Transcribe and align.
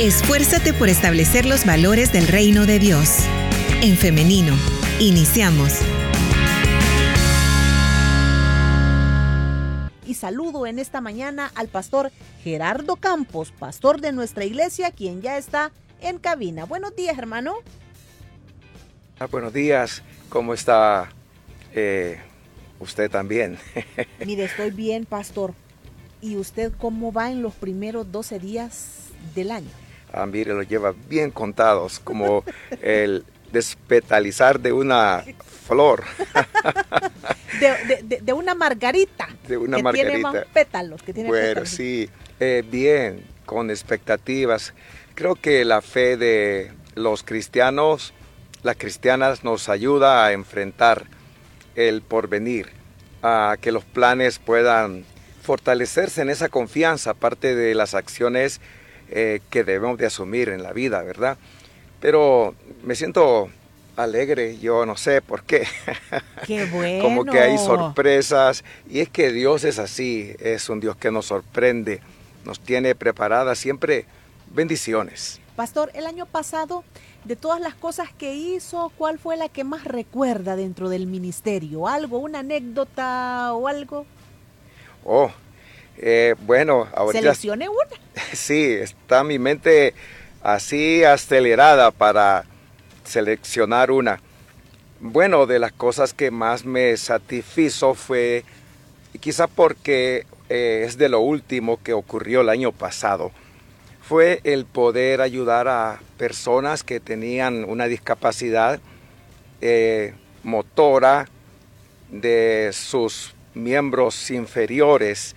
Esfuérzate 0.00 0.72
por 0.72 0.88
establecer 0.88 1.44
los 1.44 1.66
valores 1.66 2.12
del 2.12 2.26
reino 2.26 2.64
de 2.64 2.78
Dios. 2.78 3.18
En 3.82 3.96
femenino, 3.96 4.54
iniciamos. 4.98 5.80
Y 10.06 10.14
saludo 10.14 10.66
en 10.66 10.78
esta 10.78 11.02
mañana 11.02 11.52
al 11.54 11.68
pastor 11.68 12.10
Gerardo 12.42 12.96
Campos, 12.96 13.52
pastor 13.52 14.00
de 14.00 14.12
nuestra 14.12 14.44
iglesia, 14.44 14.90
quien 14.92 15.20
ya 15.20 15.36
está 15.36 15.72
en 16.00 16.18
cabina. 16.18 16.64
Buenos 16.64 16.96
días, 16.96 17.16
hermano. 17.18 17.56
Ah, 19.20 19.26
buenos 19.26 19.52
días, 19.52 20.02
¿cómo 20.30 20.54
está 20.54 21.10
eh, 21.74 22.18
usted 22.80 23.10
también? 23.10 23.58
Mire, 24.24 24.44
estoy 24.44 24.70
bien, 24.70 25.04
pastor. 25.04 25.54
¿Y 26.22 26.36
usted 26.36 26.72
cómo 26.78 27.12
va 27.12 27.30
en 27.30 27.42
los 27.42 27.54
primeros 27.54 28.10
12 28.10 28.38
días 28.38 29.10
del 29.34 29.50
año? 29.50 29.81
Ah, 30.12 30.26
mire, 30.26 30.52
lo 30.52 30.62
lleva 30.62 30.94
bien 31.08 31.30
contados, 31.30 31.98
como 32.00 32.44
el 32.82 33.24
despetalizar 33.50 34.60
de 34.60 34.72
una 34.72 35.24
flor. 35.66 36.04
de, 38.20 38.32
una 38.32 38.54
margarita. 38.54 39.28
De 39.46 39.56
una 39.56 39.78
que 39.78 39.82
margarita. 39.82 40.12
Tiene 40.12 40.22
más 40.22 40.44
pétalos. 40.52 41.02
Que 41.02 41.12
tiene 41.12 41.28
bueno, 41.28 41.64
sí, 41.64 42.10
eh, 42.40 42.62
bien, 42.68 43.24
con 43.46 43.70
expectativas. 43.70 44.74
Creo 45.14 45.34
que 45.34 45.64
la 45.64 45.80
fe 45.80 46.16
de 46.16 46.72
los 46.94 47.22
cristianos, 47.22 48.12
las 48.62 48.76
cristianas, 48.76 49.44
nos 49.44 49.68
ayuda 49.68 50.26
a 50.26 50.32
enfrentar 50.32 51.06
el 51.74 52.02
porvenir, 52.02 52.68
a 53.22 53.56
que 53.60 53.72
los 53.72 53.84
planes 53.84 54.38
puedan 54.38 55.04
fortalecerse 55.42 56.22
en 56.22 56.30
esa 56.30 56.48
confianza, 56.48 57.10
aparte 57.10 57.54
de 57.54 57.74
las 57.74 57.94
acciones 57.94 58.60
eh, 59.14 59.40
que 59.50 59.62
debemos 59.62 59.98
de 59.98 60.06
asumir 60.06 60.48
en 60.48 60.62
la 60.62 60.72
vida, 60.72 61.02
¿verdad? 61.02 61.36
Pero 62.00 62.54
me 62.82 62.94
siento 62.94 63.50
alegre, 63.94 64.58
yo 64.58 64.86
no 64.86 64.96
sé 64.96 65.20
por 65.20 65.42
qué. 65.42 65.66
Qué 66.46 66.64
bueno. 66.64 67.04
Como 67.04 67.26
que 67.26 67.38
hay 67.38 67.58
sorpresas 67.58 68.64
y 68.88 69.00
es 69.00 69.10
que 69.10 69.30
Dios 69.30 69.64
es 69.64 69.78
así, 69.78 70.34
es 70.40 70.70
un 70.70 70.80
Dios 70.80 70.96
que 70.96 71.10
nos 71.10 71.26
sorprende, 71.26 72.00
nos 72.46 72.58
tiene 72.58 72.94
preparadas 72.94 73.58
siempre 73.58 74.06
bendiciones. 74.54 75.40
Pastor, 75.56 75.90
el 75.92 76.06
año 76.06 76.24
pasado, 76.24 76.82
de 77.24 77.36
todas 77.36 77.60
las 77.60 77.74
cosas 77.74 78.08
que 78.16 78.34
hizo, 78.34 78.90
¿cuál 78.96 79.18
fue 79.18 79.36
la 79.36 79.50
que 79.50 79.62
más 79.62 79.84
recuerda 79.84 80.56
dentro 80.56 80.88
del 80.88 81.06
ministerio? 81.06 81.86
¿Algo, 81.86 82.16
una 82.16 82.38
anécdota 82.38 83.52
o 83.52 83.68
algo? 83.68 84.06
Oh, 85.04 85.30
eh, 86.02 86.34
bueno, 86.40 86.88
ahorita... 86.94 87.20
Seleccione 87.20 87.68
una. 87.68 88.02
Sí, 88.32 88.72
está 88.72 89.24
mi 89.24 89.38
mente 89.38 89.94
así 90.42 91.04
acelerada 91.04 91.90
para 91.90 92.44
seleccionar 93.04 93.90
una. 93.90 94.20
Bueno, 95.00 95.46
de 95.46 95.58
las 95.58 95.72
cosas 95.72 96.12
que 96.12 96.30
más 96.30 96.64
me 96.64 96.96
satisfizo 96.96 97.94
fue, 97.94 98.44
quizá 99.20 99.46
porque 99.46 100.26
eh, 100.48 100.84
es 100.86 100.98
de 100.98 101.08
lo 101.08 101.20
último 101.20 101.82
que 101.82 101.92
ocurrió 101.92 102.40
el 102.42 102.48
año 102.48 102.72
pasado, 102.72 103.30
fue 104.02 104.40
el 104.44 104.66
poder 104.66 105.20
ayudar 105.20 105.68
a 105.68 106.00
personas 106.18 106.82
que 106.82 107.00
tenían 107.00 107.64
una 107.64 107.86
discapacidad 107.86 108.80
eh, 109.60 110.14
motora 110.42 111.28
de 112.10 112.70
sus 112.72 113.34
miembros 113.54 114.30
inferiores. 114.30 115.34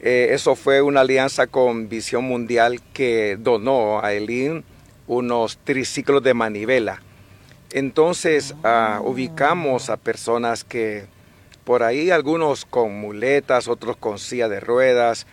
Eh, 0.00 0.28
eso 0.30 0.54
fue 0.54 0.80
una 0.80 1.00
alianza 1.00 1.46
con 1.48 1.88
Visión 1.88 2.24
Mundial 2.24 2.80
que 2.92 3.36
donó 3.38 4.00
a 4.02 4.12
Elin 4.12 4.64
unos 5.06 5.58
triciclos 5.58 6.22
de 6.22 6.34
manivela. 6.34 7.02
Entonces 7.72 8.54
ah, 8.62 9.00
ubicamos 9.04 9.90
a 9.90 9.96
personas 9.96 10.64
que 10.64 11.06
por 11.64 11.82
ahí, 11.82 12.10
algunos 12.10 12.64
con 12.64 12.98
muletas, 12.98 13.68
otros 13.68 13.98
con 13.98 14.18
silla 14.18 14.48
de 14.48 14.58
ruedas, 14.58 15.26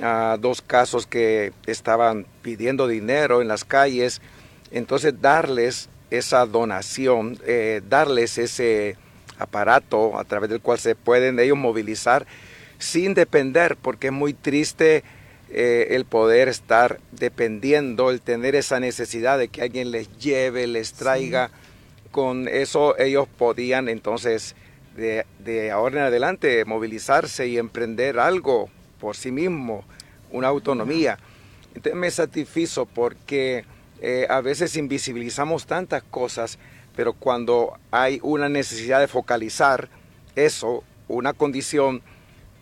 ah, 0.00 0.36
dos 0.38 0.62
casos 0.62 1.08
que 1.08 1.52
estaban 1.66 2.24
pidiendo 2.42 2.86
dinero 2.86 3.42
en 3.42 3.48
las 3.48 3.64
calles. 3.64 4.20
Entonces 4.70 5.20
darles 5.20 5.88
esa 6.10 6.46
donación, 6.46 7.36
eh, 7.46 7.80
darles 7.88 8.38
ese 8.38 8.96
aparato 9.38 10.18
a 10.18 10.24
través 10.24 10.50
del 10.50 10.60
cual 10.60 10.78
se 10.78 10.94
pueden 10.94 11.40
ellos 11.40 11.56
movilizar 11.56 12.26
sin 12.82 13.14
depender, 13.14 13.76
porque 13.76 14.08
es 14.08 14.12
muy 14.12 14.34
triste 14.34 15.04
eh, 15.50 15.88
el 15.90 16.04
poder 16.04 16.48
estar 16.48 17.00
dependiendo, 17.12 18.10
el 18.10 18.20
tener 18.20 18.54
esa 18.54 18.80
necesidad 18.80 19.38
de 19.38 19.48
que 19.48 19.62
alguien 19.62 19.90
les 19.90 20.16
lleve, 20.18 20.66
les 20.66 20.92
traiga. 20.92 21.50
Con 22.10 22.48
eso 22.48 22.98
ellos 22.98 23.26
podían 23.26 23.88
entonces 23.88 24.54
de, 24.96 25.70
ahora 25.70 26.00
en 26.00 26.06
adelante 26.06 26.64
movilizarse 26.66 27.48
y 27.48 27.56
emprender 27.56 28.18
algo 28.18 28.68
por 29.00 29.16
sí 29.16 29.30
mismo, 29.30 29.84
una 30.30 30.48
autonomía. 30.48 31.18
Entonces 31.74 31.94
me 31.94 32.10
satisfizo 32.10 32.84
porque 32.84 33.64
eh, 34.00 34.26
a 34.28 34.40
veces 34.42 34.76
invisibilizamos 34.76 35.66
tantas 35.66 36.02
cosas 36.02 36.58
pero 36.94 37.12
cuando 37.14 37.78
hay 37.90 38.20
una 38.22 38.48
necesidad 38.48 39.00
de 39.00 39.08
focalizar 39.08 39.88
eso, 40.36 40.84
una 41.08 41.32
condición, 41.32 42.02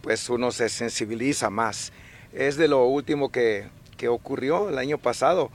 pues 0.03 0.29
uno 0.29 0.51
se 0.51 0.69
sensibiliza 0.69 1.51
más. 1.51 1.93
Es 2.33 2.57
de 2.57 2.69
lo 2.69 2.85
último 2.87 3.31
que, 3.31 3.69
ocurrió 4.09 4.71
el 4.71 4.79
año 4.79 4.97
pasado 4.97 5.51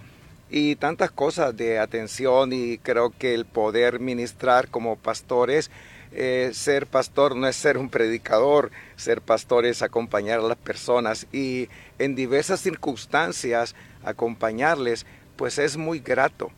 y 0.52 0.76
tantas 0.76 1.10
cosas 1.10 1.58
de 1.58 1.80
atención 1.80 2.54
y 2.54 2.78
creo 2.78 3.10
que 3.10 3.34
el 3.34 3.44
poder 3.44 4.00
ministrar 4.00 4.68
como 4.68 4.98
pastores, 4.98 5.72
eh, 6.12 6.52
ser 6.54 6.86
pastor 6.86 7.36
no 7.36 7.48
es 7.48 7.56
ser 7.56 7.80
un 7.80 7.90
predicador, 7.90 8.70
ser 8.98 9.22
pastor 9.22 9.66
es 9.66 9.82
acompañar 9.82 10.42
a 10.42 10.44
las 10.44 10.58
personas 10.58 11.26
y 11.34 11.70
en 11.98 12.14
diversas 12.14 12.60
circunstancias 12.60 13.74
acompañarles, 14.04 15.08
pues 15.38 15.58
es 15.58 15.76
muy 15.76 15.98
grato. 16.00 16.52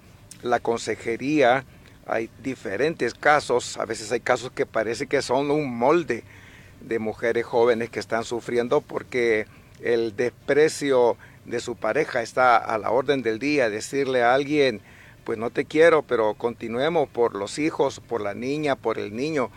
La 0.43 0.59
consejería, 0.59 1.63
hay 2.05 2.29
diferentes 2.43 3.13
casos, 3.13 3.77
a 3.77 3.85
veces 3.85 4.11
hay 4.11 4.19
casos 4.19 4.51
que 4.51 4.65
parece 4.65 5.07
que 5.07 5.21
son 5.21 5.51
un 5.51 5.73
molde 5.73 6.25
de 6.87 6.99
mujeres 6.99 7.45
jóvenes 7.45 7.89
que 7.89 7.99
están 7.99 8.23
sufriendo 8.23 8.81
porque 8.81 9.45
el 9.81 10.15
desprecio 10.15 11.17
de 11.45 11.59
su 11.59 11.75
pareja 11.75 12.21
está 12.21 12.57
a 12.57 12.77
la 12.77 12.91
orden 12.91 13.21
del 13.21 13.39
día, 13.39 13.69
decirle 13.69 14.23
a 14.23 14.33
alguien, 14.33 14.81
pues 15.23 15.37
no 15.37 15.49
te 15.49 15.65
quiero, 15.65 16.03
pero 16.03 16.33
continuemos 16.33 17.09
por 17.09 17.35
los 17.35 17.59
hijos, 17.59 17.99
por 17.99 18.21
la 18.21 18.33
niña, 18.33 18.75
por 18.75 18.97
el 18.97 19.15
niño. 19.15 19.49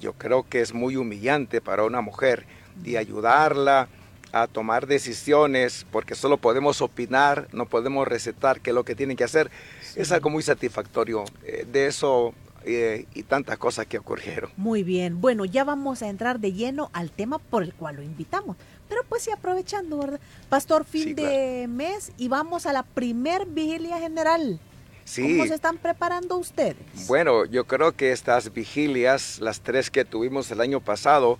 Yo 0.00 0.12
creo 0.14 0.46
que 0.48 0.60
es 0.60 0.74
muy 0.74 0.96
humillante 0.96 1.60
para 1.60 1.84
una 1.84 2.00
mujer 2.00 2.44
y 2.84 2.96
ayudarla 2.96 3.88
a 4.32 4.48
tomar 4.48 4.86
decisiones, 4.86 5.86
porque 5.92 6.14
solo 6.14 6.38
podemos 6.38 6.82
opinar, 6.82 7.46
no 7.52 7.66
podemos 7.66 8.08
recetar 8.08 8.60
qué 8.60 8.70
es 8.70 8.74
lo 8.74 8.84
que 8.84 8.96
tienen 8.96 9.16
que 9.16 9.24
hacer, 9.24 9.50
es 9.94 10.10
algo 10.10 10.28
muy 10.28 10.42
satisfactorio. 10.42 11.24
Eh, 11.44 11.64
de 11.70 11.86
eso 11.86 12.34
eh, 12.64 13.06
y 13.14 13.22
tantas 13.24 13.58
cosas 13.58 13.86
que 13.86 13.98
ocurrieron. 13.98 14.50
Muy 14.56 14.82
bien, 14.82 15.20
bueno, 15.20 15.44
ya 15.44 15.64
vamos 15.64 16.02
a 16.02 16.08
entrar 16.08 16.40
de 16.40 16.52
lleno 16.52 16.90
al 16.92 17.10
tema 17.10 17.38
por 17.38 17.62
el 17.62 17.74
cual 17.74 17.96
lo 17.96 18.02
invitamos. 18.02 18.56
Pero 18.88 19.02
pues 19.08 19.22
sí, 19.22 19.30
aprovechando, 19.30 19.98
¿verdad? 19.98 20.20
Pastor, 20.48 20.84
fin 20.84 21.14
de 21.14 21.66
mes 21.68 22.12
y 22.16 22.28
vamos 22.28 22.66
a 22.66 22.72
la 22.72 22.82
primer 22.82 23.46
vigilia 23.46 23.98
general. 23.98 24.60
Sí. 25.04 25.22
¿Cómo 25.22 25.46
se 25.46 25.54
están 25.54 25.76
preparando 25.76 26.36
ustedes? 26.36 26.76
Bueno, 27.06 27.44
yo 27.44 27.66
creo 27.66 27.92
que 27.92 28.12
estas 28.12 28.52
vigilias, 28.52 29.38
las 29.40 29.60
tres 29.60 29.90
que 29.90 30.04
tuvimos 30.04 30.50
el 30.50 30.60
año 30.60 30.80
pasado, 30.80 31.38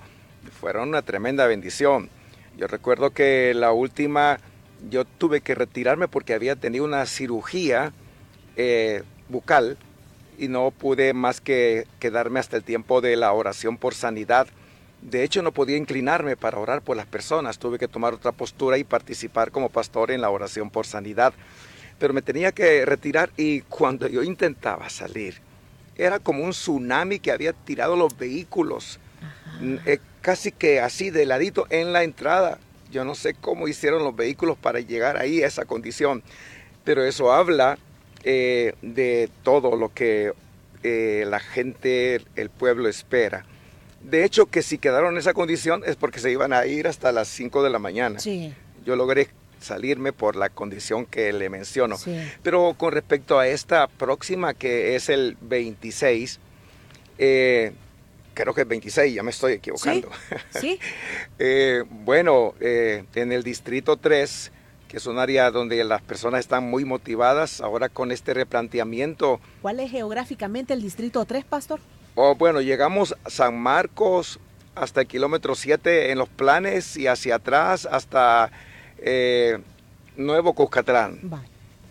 fueron 0.60 0.90
una 0.90 1.02
tremenda 1.02 1.46
bendición. 1.46 2.10
Yo 2.56 2.66
recuerdo 2.66 3.10
que 3.10 3.52
la 3.54 3.72
última 3.72 4.38
yo 4.90 5.04
tuve 5.04 5.40
que 5.40 5.54
retirarme 5.54 6.08
porque 6.08 6.34
había 6.34 6.56
tenido 6.56 6.84
una 6.84 7.06
cirugía 7.06 7.92
eh, 8.56 9.02
bucal 9.28 9.78
y 10.38 10.48
no 10.48 10.70
pude 10.70 11.12
más 11.12 11.40
que 11.40 11.86
quedarme 11.98 12.40
hasta 12.40 12.56
el 12.56 12.64
tiempo 12.64 13.00
de 13.00 13.16
la 13.16 13.32
oración 13.32 13.76
por 13.76 13.94
sanidad. 13.94 14.46
De 15.02 15.22
hecho, 15.22 15.42
no 15.42 15.52
podía 15.52 15.76
inclinarme 15.76 16.36
para 16.36 16.58
orar 16.58 16.82
por 16.82 16.96
las 16.96 17.06
personas. 17.06 17.58
Tuve 17.58 17.78
que 17.78 17.88
tomar 17.88 18.14
otra 18.14 18.32
postura 18.32 18.78
y 18.78 18.84
participar 18.84 19.50
como 19.50 19.68
pastor 19.68 20.10
en 20.10 20.20
la 20.20 20.30
oración 20.30 20.70
por 20.70 20.86
sanidad. 20.86 21.34
Pero 21.98 22.14
me 22.14 22.22
tenía 22.22 22.52
que 22.52 22.84
retirar 22.86 23.30
y 23.36 23.60
cuando 23.62 24.08
yo 24.08 24.22
intentaba 24.22 24.88
salir, 24.88 25.40
era 25.96 26.18
como 26.18 26.42
un 26.42 26.50
tsunami 26.50 27.18
que 27.18 27.30
había 27.30 27.52
tirado 27.52 27.96
los 27.96 28.16
vehículos, 28.16 28.98
eh, 29.86 29.98
casi 30.20 30.50
que 30.50 30.80
así 30.80 31.10
de 31.10 31.26
ladito 31.26 31.66
en 31.70 31.92
la 31.92 32.02
entrada. 32.02 32.58
Yo 32.90 33.04
no 33.04 33.14
sé 33.14 33.34
cómo 33.34 33.68
hicieron 33.68 34.02
los 34.02 34.16
vehículos 34.16 34.56
para 34.58 34.80
llegar 34.80 35.16
ahí 35.16 35.42
a 35.42 35.46
esa 35.46 35.64
condición, 35.64 36.22
pero 36.84 37.04
eso 37.04 37.32
habla 37.32 37.78
eh, 38.24 38.74
de 38.82 39.28
todo 39.42 39.76
lo 39.76 39.92
que 39.92 40.32
eh, 40.82 41.24
la 41.28 41.40
gente, 41.40 42.20
el 42.36 42.50
pueblo 42.50 42.88
espera. 42.88 43.44
De 44.02 44.24
hecho, 44.24 44.46
que 44.46 44.62
si 44.62 44.78
quedaron 44.78 45.14
en 45.14 45.18
esa 45.18 45.32
condición 45.32 45.82
es 45.86 45.96
porque 45.96 46.20
se 46.20 46.30
iban 46.30 46.52
a 46.52 46.66
ir 46.66 46.86
hasta 46.86 47.10
las 47.12 47.28
5 47.28 47.62
de 47.62 47.70
la 47.70 47.78
mañana. 47.78 48.18
Yo 48.84 48.96
logré 48.96 49.28
salirme 49.60 50.12
por 50.12 50.36
la 50.36 50.50
condición 50.50 51.06
que 51.06 51.32
le 51.32 51.48
menciono. 51.48 51.96
Pero 52.42 52.74
con 52.76 52.92
respecto 52.92 53.38
a 53.38 53.48
esta 53.48 53.88
próxima, 53.88 54.54
que 54.54 54.94
es 54.94 55.08
el 55.08 55.36
26, 55.40 56.38
eh, 57.18 57.72
creo 58.34 58.52
que 58.52 58.62
es 58.62 58.68
26, 58.68 59.14
ya 59.14 59.22
me 59.22 59.30
estoy 59.30 59.54
equivocando. 59.54 60.10
Sí. 60.60 60.78
Eh, 61.38 61.82
bueno, 61.88 62.54
eh, 62.60 63.04
en 63.14 63.32
el 63.32 63.42
distrito 63.42 63.96
3, 63.96 64.52
que 64.94 64.98
es 64.98 65.06
un 65.06 65.18
área 65.18 65.50
donde 65.50 65.82
las 65.82 66.02
personas 66.02 66.38
están 66.38 66.70
muy 66.70 66.84
motivadas, 66.84 67.60
ahora 67.60 67.88
con 67.88 68.12
este 68.12 68.32
replanteamiento. 68.32 69.40
¿Cuál 69.60 69.80
es 69.80 69.90
geográficamente 69.90 70.72
el 70.72 70.82
distrito 70.82 71.24
3, 71.24 71.44
pastor? 71.44 71.80
Oh, 72.14 72.36
bueno, 72.36 72.60
llegamos 72.60 73.16
a 73.24 73.28
San 73.28 73.58
Marcos 73.58 74.38
hasta 74.76 75.00
el 75.00 75.08
kilómetro 75.08 75.56
7 75.56 76.12
en 76.12 76.18
los 76.18 76.28
planes 76.28 76.96
y 76.96 77.08
hacia 77.08 77.34
atrás 77.34 77.88
hasta 77.90 78.52
eh, 78.98 79.58
Nuevo 80.16 80.52
Cuscatlán. 80.52 81.18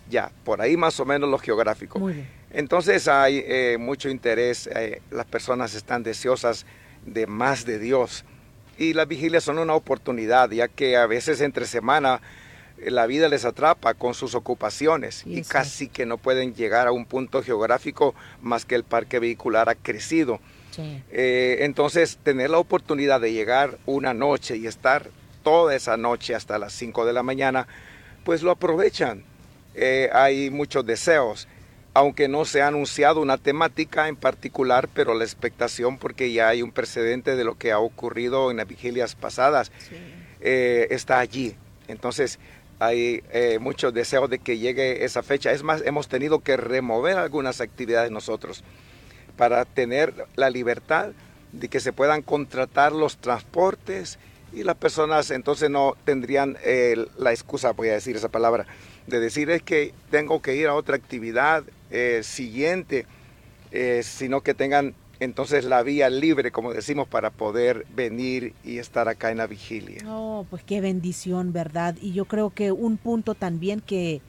Ya, 0.08 0.30
por 0.42 0.62
ahí 0.62 0.78
más 0.78 0.98
o 0.98 1.04
menos 1.04 1.28
lo 1.28 1.36
geográfico. 1.36 1.98
Muy 1.98 2.14
bien. 2.14 2.28
Entonces 2.52 3.06
hay 3.06 3.44
eh, 3.46 3.76
mucho 3.78 4.08
interés, 4.08 4.66
eh, 4.68 5.02
las 5.10 5.26
personas 5.26 5.74
están 5.74 6.02
deseosas 6.02 6.64
de 7.04 7.26
más 7.26 7.66
de 7.66 7.78
Dios. 7.78 8.24
Y 8.78 8.94
las 8.94 9.06
vigilias 9.06 9.44
son 9.44 9.58
una 9.58 9.74
oportunidad, 9.74 10.50
ya 10.50 10.68
que 10.68 10.96
a 10.96 11.06
veces 11.06 11.42
entre 11.42 11.66
semana 11.66 12.22
la 12.90 13.06
vida 13.06 13.28
les 13.28 13.44
atrapa 13.44 13.94
con 13.94 14.14
sus 14.14 14.34
ocupaciones 14.34 15.24
y 15.26 15.42
casi 15.42 15.88
que 15.88 16.06
no 16.06 16.18
pueden 16.18 16.54
llegar 16.54 16.86
a 16.86 16.92
un 16.92 17.06
punto 17.06 17.42
geográfico 17.42 18.14
más 18.42 18.64
que 18.64 18.74
el 18.74 18.84
parque 18.84 19.18
vehicular 19.18 19.68
ha 19.68 19.74
crecido. 19.74 20.40
entonces, 21.10 22.18
tener 22.22 22.50
la 22.50 22.58
oportunidad 22.58 23.20
de 23.20 23.32
llegar 23.32 23.78
una 23.86 24.12
noche 24.12 24.56
y 24.56 24.66
estar 24.66 25.08
toda 25.44 25.76
esa 25.76 25.96
noche 25.96 26.34
hasta 26.34 26.58
las 26.58 26.72
5 26.72 27.06
de 27.06 27.12
la 27.12 27.22
mañana, 27.22 27.68
pues 28.24 28.42
lo 28.42 28.50
aprovechan. 28.50 29.22
Eh, 29.76 30.08
hay 30.12 30.50
muchos 30.50 30.84
deseos, 30.84 31.46
aunque 31.92 32.26
no 32.26 32.44
se 32.44 32.62
ha 32.62 32.68
anunciado 32.68 33.20
una 33.20 33.38
temática 33.38 34.08
en 34.08 34.16
particular, 34.16 34.88
pero 34.92 35.14
la 35.14 35.24
expectación, 35.24 35.98
porque 35.98 36.32
ya 36.32 36.48
hay 36.48 36.62
un 36.62 36.72
precedente 36.72 37.36
de 37.36 37.44
lo 37.44 37.56
que 37.56 37.70
ha 37.70 37.78
ocurrido 37.78 38.50
en 38.50 38.56
las 38.56 38.66
vigilias 38.66 39.14
pasadas, 39.14 39.70
eh, 40.40 40.88
está 40.90 41.20
allí. 41.20 41.56
Entonces, 41.86 42.38
hay 42.78 43.22
eh, 43.30 43.58
muchos 43.60 43.94
deseos 43.94 44.28
de 44.30 44.38
que 44.38 44.58
llegue 44.58 45.04
esa 45.04 45.22
fecha. 45.22 45.52
Es 45.52 45.62
más, 45.62 45.82
hemos 45.84 46.08
tenido 46.08 46.40
que 46.40 46.56
remover 46.56 47.18
algunas 47.18 47.60
actividades 47.60 48.10
nosotros 48.10 48.64
para 49.36 49.64
tener 49.64 50.26
la 50.36 50.50
libertad 50.50 51.12
de 51.52 51.68
que 51.68 51.80
se 51.80 51.92
puedan 51.92 52.22
contratar 52.22 52.92
los 52.92 53.16
transportes 53.18 54.18
y 54.52 54.62
las 54.62 54.76
personas 54.76 55.30
entonces 55.30 55.70
no 55.70 55.96
tendrían 56.04 56.56
eh, 56.64 57.06
la 57.18 57.32
excusa, 57.32 57.72
voy 57.72 57.88
a 57.88 57.94
decir 57.94 58.16
esa 58.16 58.28
palabra, 58.28 58.66
de 59.06 59.20
decir 59.20 59.50
es 59.50 59.62
que 59.62 59.92
tengo 60.10 60.40
que 60.40 60.54
ir 60.54 60.68
a 60.68 60.74
otra 60.74 60.96
actividad 60.96 61.64
eh, 61.90 62.20
siguiente, 62.22 63.06
eh, 63.72 64.02
sino 64.04 64.42
que 64.42 64.54
tengan 64.54 64.94
entonces 65.20 65.64
la 65.64 65.82
vía 65.82 66.10
libre, 66.10 66.50
como 66.50 66.72
decimos, 66.72 67.08
para 67.08 67.30
poder 67.30 67.86
venir 67.94 68.54
y 68.64 68.78
estar 68.78 69.08
acá 69.08 69.30
en 69.30 69.38
la 69.38 69.46
vigilia. 69.46 70.02
Oh, 70.08 70.46
pues 70.50 70.62
qué 70.64 70.80
bendición, 70.80 71.52
¿verdad? 71.52 71.96
Y 72.00 72.12
yo 72.12 72.24
creo 72.24 72.50
que 72.50 72.72
un 72.72 72.96
punto 72.96 73.34
también 73.34 73.80
que, 73.80 74.20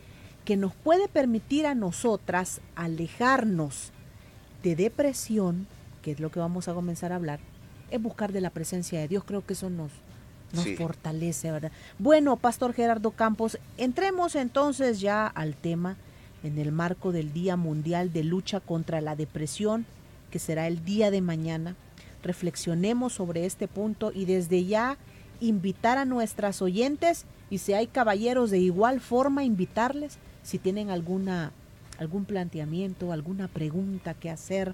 que 0.45 0.57
nos 0.57 0.73
puede 0.75 1.07
permitir 1.07 1.65
a 1.65 1.75
nosotras 1.75 2.61
alejarnos 2.75 3.91
de 4.63 4.75
depresión, 4.75 5.67
que 6.01 6.11
es 6.11 6.19
lo 6.19 6.31
que 6.31 6.39
vamos 6.39 6.67
a 6.67 6.73
comenzar 6.73 7.11
a 7.11 7.15
hablar, 7.15 7.39
es 7.91 8.01
buscar 8.01 8.31
de 8.31 8.41
la 8.41 8.49
presencia 8.49 8.99
de 8.99 9.07
Dios. 9.07 9.23
Creo 9.23 9.45
que 9.45 9.53
eso 9.53 9.69
nos, 9.69 9.91
nos 10.53 10.67
fortalece, 10.77 11.51
¿verdad? 11.51 11.71
Bueno, 11.99 12.37
Pastor 12.37 12.73
Gerardo 12.73 13.11
Campos, 13.11 13.59
entremos 13.77 14.35
entonces 14.35 14.99
ya 14.99 15.27
al 15.27 15.55
tema 15.55 15.97
en 16.43 16.59
el 16.59 16.71
marco 16.71 17.11
del 17.11 17.33
Día 17.33 17.55
Mundial 17.55 18.13
de 18.13 18.23
Lucha 18.23 18.59
contra 18.59 19.01
la 19.01 19.15
Depresión, 19.15 19.85
que 20.31 20.39
será 20.39 20.67
el 20.67 20.83
día 20.83 21.11
de 21.11 21.21
mañana. 21.21 21.75
Reflexionemos 22.23 23.13
sobre 23.13 23.45
este 23.45 23.67
punto 23.67 24.11
y 24.13 24.25
desde 24.25 24.65
ya 24.65 24.97
invitar 25.39 25.97
a 25.97 26.05
nuestras 26.05 26.61
oyentes 26.61 27.25
y 27.49 27.59
si 27.59 27.73
hay 27.73 27.87
caballeros 27.87 28.51
de 28.51 28.59
igual 28.59 28.99
forma 28.99 29.43
invitarles 29.43 30.17
si 30.43 30.57
tienen 30.59 30.89
alguna 30.89 31.51
algún 31.97 32.25
planteamiento, 32.25 33.11
alguna 33.11 33.47
pregunta 33.47 34.13
que 34.13 34.29
hacer, 34.29 34.73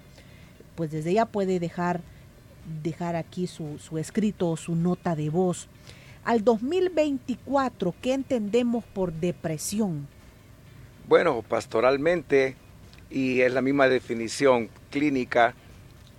pues 0.75 0.92
desde 0.92 1.13
ya 1.13 1.25
puede 1.25 1.59
dejar 1.59 2.01
dejar 2.83 3.15
aquí 3.15 3.48
su, 3.48 3.80
su 3.80 3.98
escrito 3.98 4.50
o 4.50 4.57
su 4.57 4.75
nota 4.75 5.15
de 5.15 5.30
voz. 5.30 5.68
Al 6.24 6.44
2024, 6.44 7.95
¿qué 8.01 8.13
entendemos 8.13 8.83
por 8.86 9.12
depresión? 9.12 10.07
Bueno, 11.07 11.42
pastoralmente, 11.42 12.56
y 13.11 13.41
es 13.41 13.53
la 13.53 13.61
misma 13.61 13.89
definición 13.89 14.69
clínica, 14.89 15.53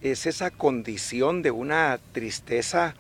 es 0.02 0.26
esa 0.26 0.50
condición 0.50 1.42
de 1.42 1.50
una 1.50 1.98
tristeza 2.12 2.94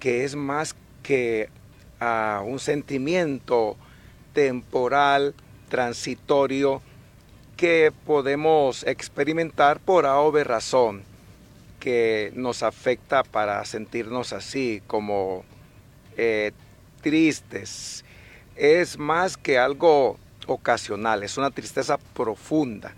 que 0.00 0.24
es 0.24 0.34
más 0.34 0.74
que 1.02 1.50
uh, 2.00 2.42
un 2.42 2.58
sentimiento 2.58 3.76
temporal, 4.32 5.34
transitorio, 5.68 6.80
que 7.56 7.92
podemos 8.06 8.86
experimentar 8.86 9.80
por 9.80 10.06
A 10.06 10.20
o 10.20 10.32
razón 10.44 11.02
que 11.80 12.32
nos 12.34 12.62
afecta 12.62 13.24
para 13.24 13.64
sentirnos 13.64 14.32
así, 14.32 14.80
como 14.86 15.44
eh, 16.16 16.52
tristes. 17.02 18.04
Es 18.56 18.98
más 18.98 19.36
que 19.36 19.58
algo 19.58 20.18
ocasional, 20.46 21.22
es 21.24 21.36
una 21.36 21.50
tristeza 21.50 21.98
profunda 22.14 22.94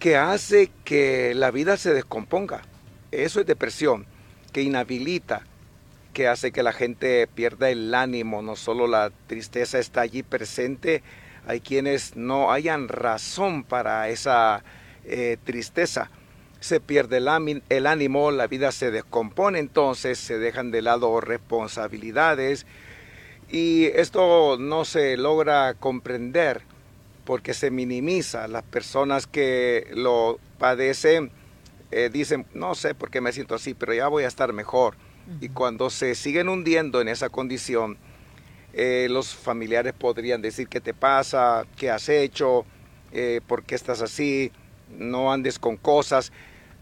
que 0.00 0.16
hace 0.16 0.70
que 0.84 1.32
la 1.36 1.52
vida 1.52 1.76
se 1.76 1.94
descomponga. 1.94 2.62
Eso 3.12 3.38
es 3.38 3.46
depresión, 3.46 4.06
que 4.52 4.62
inhabilita, 4.62 5.42
que 6.12 6.26
hace 6.26 6.50
que 6.50 6.64
la 6.64 6.72
gente 6.72 7.28
pierda 7.28 7.70
el 7.70 7.94
ánimo, 7.94 8.42
no 8.42 8.56
solo 8.56 8.88
la 8.88 9.12
tristeza 9.28 9.78
está 9.78 10.00
allí 10.00 10.24
presente, 10.24 11.04
hay 11.46 11.60
quienes 11.60 12.16
no 12.16 12.50
hayan 12.50 12.88
razón 12.88 13.62
para 13.62 14.08
esa 14.08 14.64
eh, 15.04 15.36
tristeza 15.44 16.10
se 16.60 16.78
pierde 16.78 17.16
el, 17.70 17.86
ánimo, 17.86 18.30
la 18.30 18.46
vida 18.46 18.70
se 18.70 18.90
descompone, 18.90 19.58
entonces 19.58 20.18
se 20.18 20.38
dejan 20.38 20.70
de 20.70 20.82
lado 20.82 21.20
responsabilidades 21.20 22.66
y 23.50 23.86
esto 23.86 24.58
no 24.58 24.84
se 24.84 25.16
logra 25.16 25.74
comprender 25.74 26.62
porque 27.30 27.54
se 27.54 27.70
minimiza. 27.70 28.48
Las 28.48 28.64
personas 28.64 29.28
que 29.28 29.86
lo 29.94 30.40
padecen 30.58 31.30
eh, 31.92 32.10
dicen, 32.12 32.44
no 32.54 32.74
sé 32.74 32.92
por 32.96 33.08
qué 33.08 33.20
me 33.20 33.30
siento 33.30 33.54
así, 33.54 33.72
pero 33.72 33.94
ya 33.94 34.08
voy 34.08 34.24
a 34.24 34.26
estar 34.26 34.52
mejor. 34.52 34.96
Y 35.40 35.50
cuando 35.50 35.90
se 35.90 36.16
siguen 36.16 36.48
hundiendo 36.48 37.00
en 37.00 37.06
esa 37.06 37.28
condición, 37.28 37.98
eh, 38.72 39.06
los 39.08 39.32
familiares 39.32 39.92
podrían 39.92 40.42
decir 40.42 40.66
qué 40.66 40.80
te 40.80 40.92
pasa, 40.92 41.66
qué 41.76 41.88
has 41.88 42.08
hecho, 42.08 42.64
eh, 43.12 43.40
por 43.46 43.62
qué 43.62 43.76
estás 43.76 44.02
así, 44.02 44.50
no 44.98 45.32
andes 45.32 45.60
con 45.60 45.76
cosas. 45.76 46.32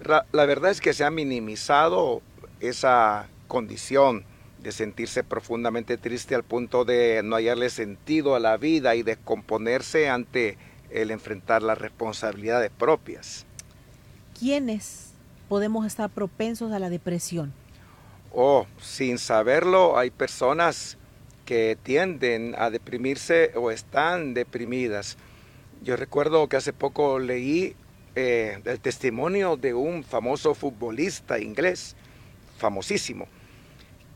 La 0.00 0.46
verdad 0.46 0.70
es 0.70 0.80
que 0.80 0.94
se 0.94 1.04
ha 1.04 1.10
minimizado 1.10 2.22
esa 2.60 3.28
condición 3.48 4.24
de 4.68 4.72
sentirse 4.72 5.24
profundamente 5.24 5.96
triste 5.96 6.34
al 6.34 6.42
punto 6.42 6.84
de 6.84 7.22
no 7.24 7.36
hallarle 7.36 7.70
sentido 7.70 8.34
a 8.34 8.38
la 8.38 8.58
vida 8.58 8.96
y 8.96 9.02
descomponerse 9.02 10.10
ante 10.10 10.58
el 10.90 11.10
enfrentar 11.10 11.62
las 11.62 11.78
responsabilidades 11.78 12.70
propias. 12.76 13.46
¿Quiénes 14.38 15.12
podemos 15.48 15.86
estar 15.86 16.10
propensos 16.10 16.70
a 16.72 16.78
la 16.78 16.90
depresión? 16.90 17.54
Oh, 18.30 18.66
sin 18.78 19.16
saberlo, 19.16 19.96
hay 19.96 20.10
personas 20.10 20.98
que 21.46 21.78
tienden 21.82 22.54
a 22.58 22.68
deprimirse 22.68 23.52
o 23.54 23.70
están 23.70 24.34
deprimidas. 24.34 25.16
Yo 25.82 25.96
recuerdo 25.96 26.46
que 26.50 26.58
hace 26.58 26.74
poco 26.74 27.18
leí 27.18 27.74
eh, 28.16 28.60
el 28.66 28.80
testimonio 28.80 29.56
de 29.56 29.72
un 29.72 30.04
famoso 30.04 30.54
futbolista 30.54 31.38
inglés, 31.38 31.96
famosísimo, 32.58 33.28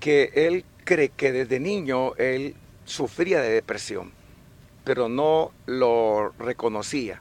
que 0.03 0.33
él 0.35 0.65
cree 0.85 1.11
que 1.11 1.31
desde 1.31 1.61
niño 1.61 2.17
él 2.17 2.57
sufría 2.85 3.41
de 3.41 3.51
depresión, 3.51 4.11
pero 4.83 5.09
no 5.09 5.53
lo 5.67 6.31
reconocía. 6.41 7.21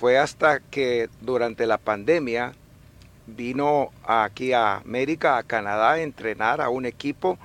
Fue 0.00 0.16
hasta 0.16 0.60
que 0.60 1.10
durante 1.20 1.66
la 1.66 1.76
pandemia 1.76 2.54
vino 3.26 3.90
aquí 4.02 4.54
a 4.54 4.76
América, 4.76 5.36
a 5.36 5.42
Canadá, 5.42 5.92
a 5.92 6.00
entrenar 6.00 6.62
a 6.62 6.70
un 6.70 6.86
equipo 6.86 7.38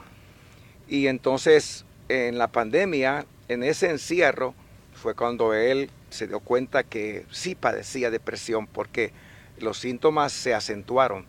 y 0.87 1.07
entonces 1.07 1.83
en 2.07 2.37
la 2.37 2.47
pandemia, 2.47 3.25
en 3.49 3.63
ese 3.63 3.89
encierro, 3.89 4.53
fue 4.93 5.15
cuando 5.15 5.53
él 5.53 5.89
se 6.11 6.27
dio 6.27 6.39
cuenta 6.39 6.83
que 6.83 7.25
sí 7.29 7.55
padecía 7.55 8.09
depresión 8.09 8.67
porque 8.67 9.11
los 9.59 9.79
síntomas 9.79 10.31
se 10.31 10.53
acentuaron. 10.53 11.25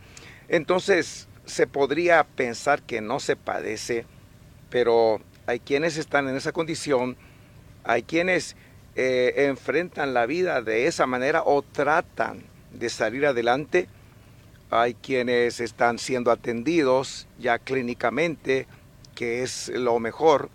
Entonces 0.48 1.26
se 1.52 1.66
podría 1.66 2.24
pensar 2.24 2.82
que 2.82 3.02
no 3.02 3.20
se 3.20 3.36
padece, 3.36 4.06
pero 4.70 5.20
hay 5.46 5.60
quienes 5.60 5.98
están 5.98 6.28
en 6.28 6.36
esa 6.36 6.52
condición 6.52 7.16
Hay 7.84 8.04
quienes 8.04 8.56
eh, 8.94 9.34
enfrentan 9.48 10.14
la 10.14 10.24
vida 10.24 10.62
de 10.62 10.86
esa 10.86 11.06
manera 11.06 11.42
o 11.44 11.62
tratan 11.62 12.44
de 12.72 12.88
salir 12.88 13.26
adelante. 13.26 13.88
Hay 14.70 14.94
quienes 14.94 15.58
están 15.60 15.98
siendo 15.98 16.30
atendidos 16.30 17.26
ya 17.38 17.58
clínicamente, 17.58 18.66
que 19.16 19.42
es 19.42 19.68
lo 19.68 19.98
mejor. 19.98 20.48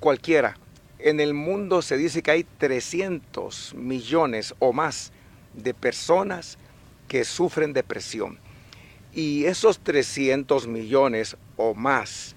Cualquiera. 0.00 0.56
En 0.98 1.20
el 1.20 1.34
mundo 1.34 1.82
se 1.82 1.98
dice 1.98 2.22
que 2.22 2.30
hay 2.30 2.44
300 2.44 3.74
millones 3.74 4.54
o 4.58 4.72
más 4.72 5.12
de 5.52 5.74
personas 5.74 6.56
que 7.06 7.24
sufren 7.24 7.74
depresión. 7.74 8.38
Y 9.14 9.44
esos 9.44 9.78
300 9.78 10.66
millones 10.66 11.36
o 11.56 11.74
más 11.74 12.34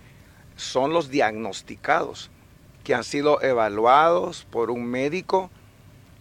son 0.55 0.93
los 0.93 1.09
diagnosticados, 1.09 2.29
que 2.83 2.93
han 2.93 3.03
sido 3.03 3.41
evaluados 3.41 4.45
por 4.51 4.69
un 4.69 4.85
médico. 4.85 5.49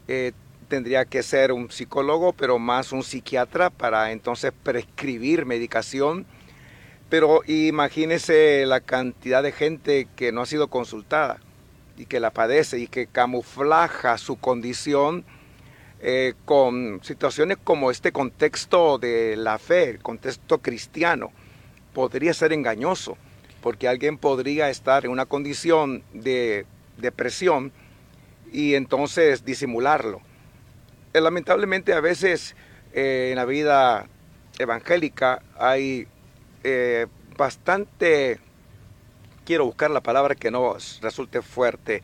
Eh, 0.08 0.32
tendría 0.68 1.04
que 1.04 1.22
ser 1.22 1.52
un 1.52 1.70
psicólogo, 1.70 2.32
pero 2.32 2.58
más 2.58 2.92
un 2.92 3.02
psiquiatra 3.02 3.68
para 3.68 4.12
entonces 4.12 4.52
prescribir 4.62 5.44
medicación. 5.44 6.26
Pero 7.10 7.42
imagínese 7.46 8.64
la 8.66 8.80
cantidad 8.80 9.42
de 9.42 9.52
gente 9.52 10.08
que 10.16 10.32
no 10.32 10.40
ha 10.40 10.46
sido 10.46 10.68
consultada 10.68 11.38
y 11.98 12.06
que 12.06 12.18
la 12.18 12.30
padece 12.30 12.78
y 12.78 12.88
que 12.88 13.06
camuflaja 13.06 14.18
su 14.18 14.36
condición 14.36 15.25
eh, 16.00 16.34
con 16.44 17.00
situaciones 17.02 17.56
como 17.64 17.90
este 17.90 18.12
contexto 18.12 18.98
de 18.98 19.34
la 19.34 19.58
fe, 19.58 19.90
el 19.90 20.02
contexto 20.02 20.58
cristiano, 20.58 21.32
podría 21.94 22.34
ser 22.34 22.52
engañoso, 22.52 23.16
porque 23.62 23.88
alguien 23.88 24.18
podría 24.18 24.68
estar 24.68 25.06
en 25.06 25.10
una 25.10 25.24
condición 25.24 26.04
de 26.12 26.66
depresión 26.98 27.72
y 28.52 28.74
entonces 28.74 29.46
disimularlo. 29.46 30.20
Eh, 31.14 31.20
lamentablemente 31.22 31.94
a 31.94 32.00
veces 32.00 32.54
eh, 32.92 33.28
en 33.30 33.36
la 33.36 33.46
vida 33.46 34.06
evangélica 34.58 35.42
hay 35.58 36.08
bastante, 37.38 38.40
quiero 39.44 39.64
buscar 39.64 39.90
la 39.90 40.00
palabra 40.00 40.34
que 40.34 40.50
no 40.50 40.76
resulte 41.00 41.40
fuerte, 41.40 42.02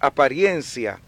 apariencia, 0.00 1.00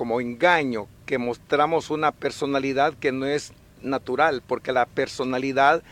como 0.00 0.22
engaño, 0.22 0.88
que 1.04 1.18
mostramos 1.18 1.90
una 1.90 2.10
personalidad 2.10 2.94
que 2.94 3.12
no 3.12 3.26
es 3.26 3.52
natural, 3.82 4.42
porque 4.46 4.72
la 4.72 4.86
personalidad 4.86 5.82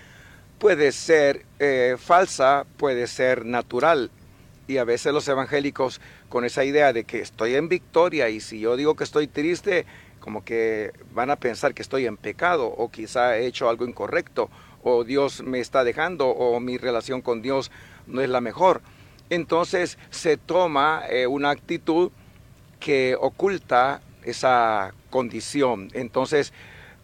puede 0.59 0.93
ser 0.93 1.45
eh, 1.59 1.97
falsa, 1.99 2.65
puede 2.79 3.07
ser 3.07 3.45
natural. 3.45 4.11
Y 4.67 4.79
a 4.79 4.85
veces 4.85 5.13
los 5.13 5.29
evangélicos 5.29 6.01
con 6.31 6.47
esa 6.47 6.65
idea 6.65 6.95
de 6.95 7.05
que 7.05 7.21
estoy 7.21 7.55
en 7.55 7.69
victoria 7.69 8.31
y 8.31 8.41
si 8.41 8.61
yo 8.61 8.79
digo 8.79 8.97
que 8.97 9.05
estoy 9.05 9.27
triste, 9.27 9.85
como 10.21 10.43
que 10.43 10.93
van 11.13 11.29
a 11.29 11.37
pensar 11.37 11.75
que 11.75 11.83
estoy 11.83 12.07
en 12.07 12.17
pecado 12.17 12.67
o 12.67 12.91
quizá 12.91 13.37
he 13.37 13.45
hecho 13.45 13.69
algo 13.69 13.85
incorrecto 13.85 14.49
o 14.83 15.05
Dios 15.05 15.43
me 15.43 15.61
está 15.61 15.85
dejando 15.85 16.29
o 16.29 16.59
mi 16.61 16.79
relación 16.79 17.21
con 17.21 17.43
Dios 17.43 17.71
no 18.07 18.23
es 18.23 18.31
la 18.31 18.41
mejor. 18.41 18.81
Entonces 19.29 19.99
se 20.09 20.39
toma 20.39 21.03
eh, 21.11 21.27
una 21.27 21.51
actitud 21.51 22.11
que 22.79 23.17
oculta 23.19 24.01
esa 24.23 24.95
condición. 25.11 25.91
Entonces 25.95 26.53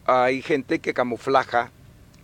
hay 0.06 0.42
gente 0.42 0.78
que 0.78 0.94
camuflaja 0.94 1.70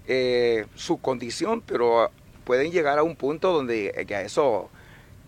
eh, 0.07 0.67
su 0.75 0.99
condición, 0.99 1.63
pero 1.63 2.11
pueden 2.45 2.73
llegar 2.73 2.99
a 2.99 3.03
un 3.03 3.17
punto 3.17 3.53
donde 3.53 4.05
ya 4.09 4.23
eso, 4.23 4.71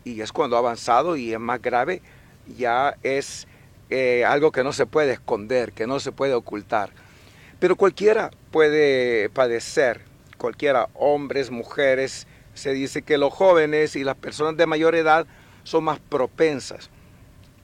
y 0.05 0.21
es 0.21 0.33
cuando 0.33 0.57
ha 0.57 0.61
avanzado 0.61 1.17
y 1.17 1.33
es 1.33 1.41
más 1.41 1.63
grave, 1.63 2.03
ya 2.57 2.97
es 3.03 3.47
eh, 3.91 4.25
algo 4.25 4.53
que 4.53 4.65
no 4.65 4.73
se 4.73 4.87
puede 4.87 5.13
esconder, 5.13 5.73
que 5.73 5.87
no 5.87 6.01
se 6.01 6.13
puede 6.13 6.35
ocultar. 6.35 6.91
Pero 7.61 7.77
cualquiera 7.77 8.31
puede 8.51 9.31
padecer, 9.31 10.01
cualquiera, 10.37 10.89
hombres, 10.95 11.51
mujeres, 11.51 12.27
se 12.55 12.73
dice 12.73 13.03
que 13.03 13.17
los 13.17 13.33
jóvenes 13.33 13.97
y 13.97 14.05
las 14.05 14.17
personas 14.17 14.57
de 14.57 14.67
mayor 14.67 14.95
edad 14.95 15.27
son 15.63 15.85
más 15.85 16.01
propensas 16.01 16.91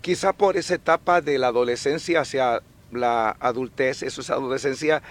quizá 0.00 0.32
por 0.32 0.56
esa 0.56 0.74
etapa 0.74 1.20
de 1.20 1.38
la 1.38 1.48
adolescencia 1.48 2.20
hacia 2.20 2.62
la 2.92 3.36
adultez, 3.40 4.02
eso 4.02 4.20
es 4.20 4.30
adolescencia 4.30 5.02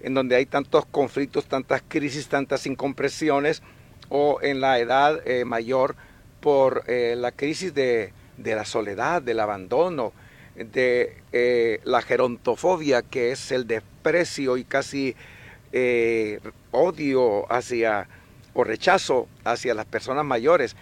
en 0.00 0.14
donde 0.14 0.36
hay 0.36 0.46
tantos 0.46 0.86
conflictos, 0.86 1.46
tantas 1.46 1.82
crisis, 1.86 2.28
tantas 2.28 2.66
incompresiones, 2.66 3.62
o 4.08 4.38
en 4.42 4.60
la 4.60 4.78
edad 4.78 5.20
eh, 5.26 5.44
mayor 5.44 5.96
por 6.40 6.84
eh, 6.86 7.14
la 7.16 7.32
crisis 7.32 7.74
de, 7.74 8.12
la 8.42 8.64
soledad, 8.64 9.22
del 9.22 9.40
abandono, 9.40 10.12
de 10.54 11.16
eh, 11.32 11.80
la 11.84 12.00
gerontofobia, 12.02 13.02
que 13.02 13.32
es 13.32 13.52
el 13.52 13.66
desprecio 13.66 14.56
y 14.56 14.64
casi 14.64 15.14
odio 16.70 17.52
hacia 17.52 18.08
o 18.54 18.64
rechazo 18.64 19.28
hacia 19.44 19.74
las 19.74 19.84
personas 19.84 20.24
mayores 20.24 20.74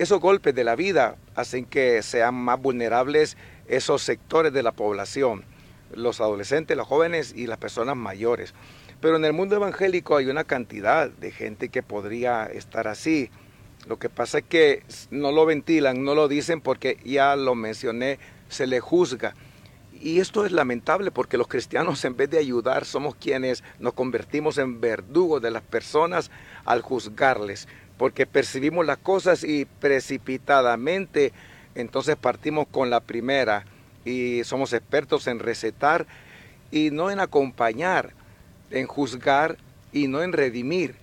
esos 0.00 0.18
golpes 0.18 0.54
de 0.54 0.64
la 0.64 0.76
vida 0.76 1.16
hacen 1.34 1.66
que 1.66 2.02
sean 2.02 2.34
más 2.34 2.58
vulnerables 2.58 3.36
esos 3.68 4.00
sectores 4.00 4.50
de 4.50 4.62
la 4.62 4.72
población, 4.72 5.44
los 5.94 6.22
adolescentes, 6.22 6.74
los 6.74 6.86
jóvenes 6.86 7.34
y 7.36 7.46
las 7.46 7.58
personas 7.58 7.96
mayores. 7.96 8.54
Pero 9.02 9.16
en 9.16 9.26
el 9.26 9.34
mundo 9.34 9.56
evangélico 9.56 10.16
hay 10.16 10.28
una 10.28 10.44
cantidad 10.44 11.10
de 11.10 11.30
gente 11.30 11.68
que 11.68 11.82
podría 11.82 12.46
estar 12.46 12.88
así. 12.88 13.28
Lo 13.86 13.98
que 13.98 14.08
pasa 14.08 14.38
es 14.38 14.44
que 14.44 14.84
no 15.10 15.32
lo 15.32 15.44
ventilan, 15.44 16.02
no 16.02 16.14
lo 16.14 16.28
dicen 16.28 16.62
porque 16.62 16.96
ya 17.04 17.36
lo 17.36 17.54
mencioné, 17.54 18.18
se 18.48 18.66
le 18.66 18.80
juzga. 18.80 19.34
Y 20.00 20.20
esto 20.20 20.46
es 20.46 20.52
lamentable 20.52 21.10
porque 21.10 21.36
los 21.36 21.46
cristianos 21.46 22.02
en 22.06 22.16
vez 22.16 22.30
de 22.30 22.38
ayudar 22.38 22.86
somos 22.86 23.16
quienes 23.16 23.62
nos 23.78 23.92
convertimos 23.92 24.56
en 24.56 24.80
verdugos 24.80 25.42
de 25.42 25.50
las 25.50 25.62
personas 25.62 26.30
al 26.64 26.80
juzgarles 26.80 27.68
porque 28.00 28.24
percibimos 28.24 28.86
las 28.86 28.96
cosas 28.96 29.44
y 29.44 29.66
precipitadamente 29.66 31.34
entonces 31.74 32.16
partimos 32.16 32.66
con 32.66 32.88
la 32.88 33.00
primera 33.00 33.66
y 34.06 34.42
somos 34.44 34.72
expertos 34.72 35.26
en 35.26 35.38
recetar 35.38 36.06
y 36.70 36.90
no 36.90 37.10
en 37.10 37.20
acompañar, 37.20 38.14
en 38.70 38.86
juzgar 38.86 39.58
y 39.92 40.08
no 40.08 40.22
en 40.22 40.32
redimir. 40.32 40.94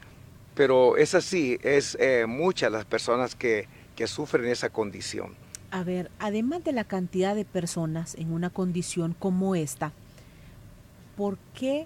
Pero 0.56 0.98
es 0.98 1.14
así, 1.14 1.60
es 1.62 1.96
eh, 2.00 2.26
muchas 2.28 2.72
las 2.72 2.86
personas 2.86 3.36
que, 3.36 3.68
que 3.96 4.08
sufren 4.08 4.46
esa 4.46 4.72
condición. 4.72 5.36
A 5.70 5.84
ver, 5.84 6.10
además 6.18 6.64
de 6.64 6.72
la 6.72 6.84
cantidad 6.84 7.36
de 7.36 7.46
personas 7.46 8.16
en 8.16 8.32
una 8.32 8.50
condición 8.50 9.16
como 9.20 9.54
esta, 9.54 9.94
¿por 11.16 11.38
qué 11.54 11.86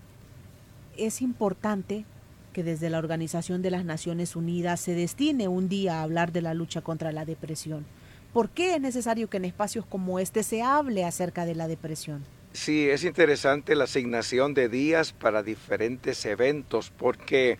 es 0.95 1.21
importante 1.21 2.05
que 2.51 2.63
desde 2.63 2.89
la 2.89 2.99
Organización 2.99 3.61
de 3.61 3.71
las 3.71 3.85
Naciones 3.85 4.35
Unidas 4.35 4.79
se 4.79 4.93
destine 4.93 5.47
un 5.47 5.69
día 5.69 5.99
a 5.99 6.03
hablar 6.03 6.31
de 6.31 6.41
la 6.41 6.53
lucha 6.53 6.81
contra 6.81 7.11
la 7.11 7.25
depresión. 7.25 7.85
¿Por 8.33 8.49
qué 8.49 8.75
es 8.75 8.81
necesario 8.81 9.29
que 9.29 9.37
en 9.37 9.45
espacios 9.45 9.85
como 9.85 10.19
este 10.19 10.43
se 10.43 10.61
hable 10.61 11.03
acerca 11.03 11.45
de 11.45 11.55
la 11.55 11.67
depresión? 11.67 12.23
Sí, 12.53 12.89
es 12.89 13.03
interesante 13.03 13.75
la 13.75 13.85
asignación 13.85 14.53
de 14.53 14.69
días 14.69 15.13
para 15.13 15.43
diferentes 15.43 16.25
eventos 16.25 16.91
porque 16.97 17.57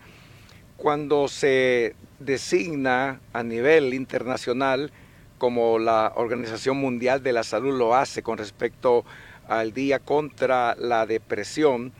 cuando 0.76 1.28
se 1.28 1.94
designa 2.18 3.20
a 3.32 3.42
nivel 3.42 3.94
internacional, 3.94 4.92
como 5.38 5.78
la 5.78 6.12
Organización 6.16 6.76
Mundial 6.76 7.22
de 7.22 7.32
la 7.32 7.42
Salud 7.42 7.76
lo 7.76 7.94
hace 7.94 8.22
con 8.22 8.38
respecto 8.38 9.04
al 9.48 9.72
Día 9.72 9.98
contra 9.98 10.74
la 10.76 11.06
Depresión, 11.06 11.92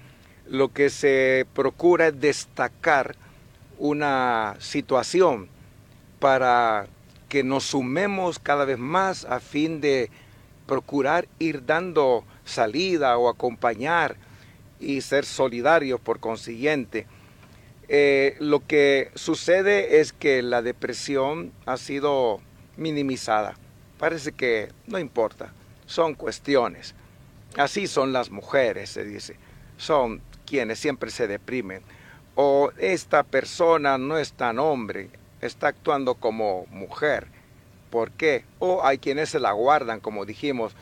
lo 0.53 0.71
que 0.71 0.91
se 0.91 1.47
procura 1.55 2.09
es 2.09 2.21
destacar 2.21 3.17
una 3.79 4.55
situación 4.59 5.49
para 6.21 6.89
que 7.31 7.43
nos 7.43 7.65
sumemos 7.65 8.39
cada 8.39 8.67
vez 8.67 8.77
más 8.77 9.25
a 9.25 9.41
fin 9.41 9.81
de 9.81 10.11
procurar 10.67 11.27
ir 11.39 11.65
dando 11.65 12.25
salida 12.45 13.17
o 13.17 13.31
acompañar 13.31 14.17
y 14.79 15.01
ser 15.01 15.25
solidarios 15.25 15.99
por 15.99 16.21
consiguiente. 16.21 17.07
Eh, 17.89 18.37
lo 18.39 18.61
que 18.67 19.11
sucede 19.15 20.01
es 20.01 20.13
que 20.13 20.43
la 20.43 20.61
depresión 20.61 21.51
ha 21.65 21.79
sido 21.79 22.43
minimizada. 22.77 23.55
Parece 23.97 24.33
que 24.33 24.69
no 24.87 24.99
importa, 24.99 25.51
son 25.87 26.13
cuestiones. 26.13 26.95
Así 27.57 27.87
son 27.87 28.13
las 28.13 28.31
mujeres, 28.31 28.91
se 28.91 29.03
dice. 29.07 29.37
Son 29.79 30.21
quienes 30.47 30.79
siempre 30.79 31.11
se 31.11 31.27
deprimen. 31.27 31.83
O 32.35 32.71
esta 32.79 33.23
persona 33.23 33.99
no 33.99 34.19
es 34.19 34.33
tan 34.33 34.59
hombre, 34.59 35.11
está 35.41 35.69
actuando 35.69 36.15
como 36.15 36.67
mujer. 36.71 37.27
¿Por 37.91 38.11
qué? 38.13 38.45
O 38.59 38.85
hay 38.85 38.99
quienes 38.99 39.29
se 39.29 39.41
la 39.41 39.53
guardan, 39.53 40.01
como 40.01 40.25
dijimos, 40.25 40.73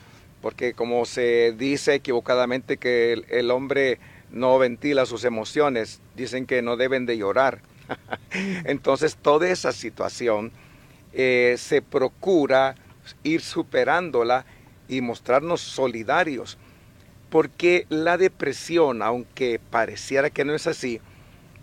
porque 0.41 0.75
como 0.75 1.05
se 1.07 1.53
dice 1.59 1.95
equivocadamente 1.95 2.77
que 2.77 3.25
el, 3.29 3.51
hombre 3.51 3.99
no 4.31 4.59
ventila 4.59 5.07
sus 5.07 5.25
emociones, 5.25 6.01
dicen 6.15 6.47
que 6.47 6.63
no 6.63 6.77
deben 6.77 7.07
de 7.07 7.19
llorar. 7.19 7.63
Entonces 8.65 9.17
toda 9.17 9.49
esa 9.49 9.73
situación 9.73 10.53
eh, 11.13 11.57
se 11.59 11.83
procura 11.83 12.77
ir 13.25 13.41
superándola 13.41 14.45
y 14.89 15.01
mostrarnos 15.01 15.61
solidarios. 15.61 16.59
Porque 17.31 17.87
la 17.89 18.17
depresión, 18.19 19.03
aunque 19.03 19.61
pareciera 19.71 20.31
que 20.31 20.45
no 20.45 20.55
es 20.55 20.67
así, 20.67 21.01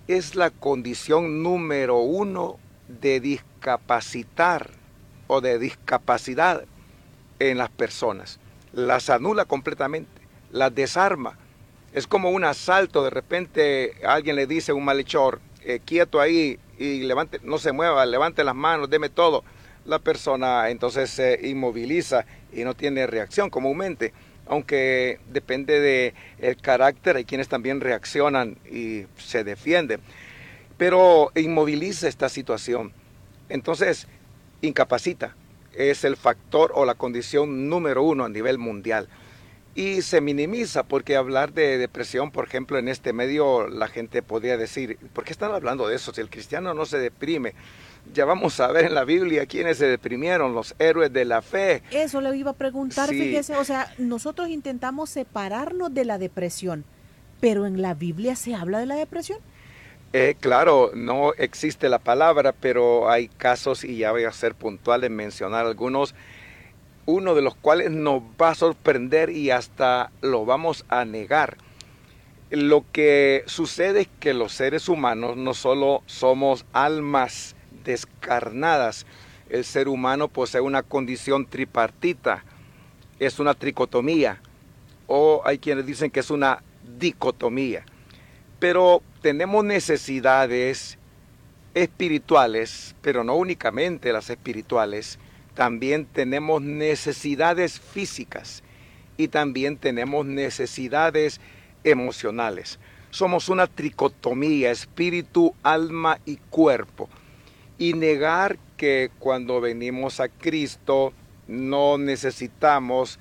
es 0.08 0.36
la 0.36 0.50
condición 0.50 1.44
número 1.44 2.00
uno 2.00 2.58
de 2.88 3.20
discapacitar 3.20 4.72
o 5.28 5.42
de 5.42 5.60
discapacidad 5.60 6.64
en 7.40 7.58
las 7.58 7.70
personas. 7.70 8.40
Las 8.72 9.10
anula 9.10 9.46
completamente, 9.46 10.22
las 10.52 10.74
desarma. 10.74 11.38
Es 11.94 12.08
como 12.08 12.32
un 12.32 12.44
asalto, 12.44 13.04
de 13.04 13.10
repente 13.10 13.96
alguien 14.06 14.36
le 14.36 14.48
dice 14.48 14.72
a 14.72 14.76
un 14.76 14.86
malhechor, 14.86 15.42
eh, 15.64 15.82
quieto 15.84 16.22
ahí 16.22 16.60
y 16.78 17.02
levante, 17.02 17.40
no 17.44 17.58
se 17.58 17.72
mueva, 17.72 18.06
levante 18.06 18.44
las 18.44 18.56
manos, 18.56 18.90
deme 18.90 19.10
todo. 19.10 19.44
La 19.86 20.00
persona 20.00 20.70
entonces 20.70 21.10
se 21.10 21.40
inmoviliza 21.48 22.26
y 22.54 22.64
no 22.64 22.74
tiene 22.74 23.08
reacción 23.08 23.50
comúnmente, 23.50 24.14
aunque 24.50 25.20
depende 25.30 25.80
de 25.80 26.14
el 26.40 26.58
carácter, 26.58 27.16
hay 27.16 27.26
quienes 27.26 27.48
también 27.48 27.82
reaccionan 27.82 28.58
y 28.70 29.06
se 29.18 29.44
defienden, 29.44 30.02
pero 30.78 31.32
inmoviliza 31.36 32.08
esta 32.08 32.30
situación. 32.30 32.94
Entonces, 33.50 34.08
incapacita, 34.62 35.36
es 35.74 36.04
el 36.04 36.18
factor 36.18 36.72
o 36.74 36.86
la 36.86 36.96
condición 36.96 37.70
número 37.70 38.04
uno 38.04 38.26
a 38.26 38.30
nivel 38.30 38.58
mundial. 38.58 39.08
Y 39.76 40.02
se 40.02 40.22
minimiza 40.22 40.84
porque 40.84 41.16
hablar 41.16 41.54
de 41.54 41.78
depresión, 41.78 42.32
por 42.32 42.48
ejemplo, 42.48 42.80
en 42.80 42.88
este 42.88 43.14
medio 43.14 43.68
la 43.68 43.88
gente 43.88 44.24
podría 44.24 44.58
decir, 44.58 44.98
¿por 45.14 45.24
qué 45.24 45.32
están 45.32 45.52
hablando 45.52 45.88
de 45.88 45.96
eso? 45.96 46.12
Si 46.14 46.20
el 46.20 46.32
cristiano 46.32 46.74
no 46.74 46.86
se 46.88 46.98
deprime. 46.98 47.54
Ya 48.14 48.26
vamos 48.26 48.60
a 48.60 48.72
ver 48.72 48.86
en 48.86 48.96
la 48.96 49.04
Biblia 49.04 49.46
quiénes 49.46 49.78
se 49.78 49.86
deprimieron, 49.86 50.54
los 50.54 50.76
héroes 50.80 51.12
de 51.14 51.26
la 51.26 51.42
fe. 51.42 51.84
Eso 51.92 52.22
le 52.22 52.36
iba 52.36 52.52
a 52.52 52.56
preguntar, 52.56 53.10
fíjese, 53.10 53.56
o 53.56 53.64
sea, 53.64 53.94
nosotros 53.98 54.50
intentamos 54.50 55.10
separarnos 55.10 55.94
de 55.94 56.06
la 56.06 56.18
depresión, 56.18 56.86
pero 57.40 57.66
en 57.66 57.82
la 57.82 57.94
Biblia 57.94 58.36
se 58.36 58.56
habla 58.56 58.80
de 58.80 58.86
la 58.86 58.96
depresión. 58.96 59.40
Eh, 60.14 60.36
claro, 60.40 60.92
no 60.96 61.34
existe 61.34 61.90
la 61.90 62.00
palabra, 62.00 62.54
pero 62.54 63.10
hay 63.10 63.28
casos, 63.28 63.84
y 63.84 63.98
ya 63.98 64.12
voy 64.12 64.24
a 64.24 64.32
ser 64.32 64.56
puntual 64.56 65.04
en 65.04 65.16
mencionar 65.16 65.66
algunos, 65.66 66.16
uno 67.06 67.36
de 67.36 67.42
los 67.42 67.56
cuales 67.56 67.92
nos 67.92 68.22
va 68.42 68.52
a 68.52 68.56
sorprender 68.56 69.30
y 69.30 69.52
hasta 69.52 70.12
lo 70.22 70.46
vamos 70.46 70.86
a 70.90 71.06
negar. 71.06 71.58
Lo 72.50 72.86
que 72.94 73.44
sucede 73.46 74.02
es 74.02 74.10
que 74.20 74.34
los 74.34 74.54
seres 74.54 74.88
humanos 74.88 75.36
no 75.36 75.54
solo 75.54 76.04
somos 76.06 76.66
almas 76.72 77.57
descarnadas, 77.88 79.08
el 79.50 79.64
ser 79.64 79.88
humano 79.88 80.28
posee 80.28 80.62
una 80.62 80.84
condición 80.84 81.48
tripartita, 81.48 82.44
es 83.18 83.40
una 83.40 83.56
tricotomía, 83.56 84.40
o 85.08 85.42
hay 85.46 85.58
quienes 85.58 85.86
dicen 85.86 86.12
que 86.12 86.20
es 86.20 86.30
una 86.30 86.62
dicotomía. 87.00 87.86
Pero 88.60 89.02
tenemos 89.22 89.64
necesidades 89.64 90.98
espirituales, 91.74 92.96
pero 93.02 93.24
no 93.24 93.36
únicamente 93.36 94.12
las 94.12 94.30
espirituales, 94.30 95.18
también 95.56 96.06
tenemos 96.06 96.62
necesidades 96.62 97.80
físicas 97.80 98.64
y 99.16 99.30
también 99.30 99.78
tenemos 99.78 100.26
necesidades 100.26 101.40
emocionales. 101.84 102.80
Somos 103.12 103.48
una 103.50 103.66
tricotomía, 103.68 104.72
espíritu, 104.72 105.56
alma 105.64 106.20
y 106.26 106.36
cuerpo. 106.36 107.10
Y 107.78 107.94
negar 107.94 108.58
que 108.76 109.12
cuando 109.20 109.62
venimos 109.62 110.20
a 110.20 110.30
Cristo 110.30 111.14
no 111.48 111.98
necesitamos 111.98 113.20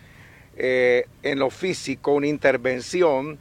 eh, 0.56 1.06
en 1.22 1.38
lo 1.38 1.50
físico 1.50 2.12
una 2.12 2.26
intervención, 2.26 3.38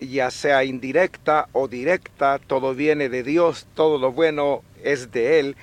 ya 0.00 0.30
sea 0.30 0.64
indirecta 0.64 1.48
o 1.52 1.68
directa, 1.68 2.40
todo 2.44 2.74
viene 2.74 3.08
de 3.08 3.22
Dios, 3.22 3.66
todo 3.74 3.98
lo 3.98 4.12
bueno 4.12 4.62
es 4.82 5.12
de 5.12 5.38
Él. 5.38 5.56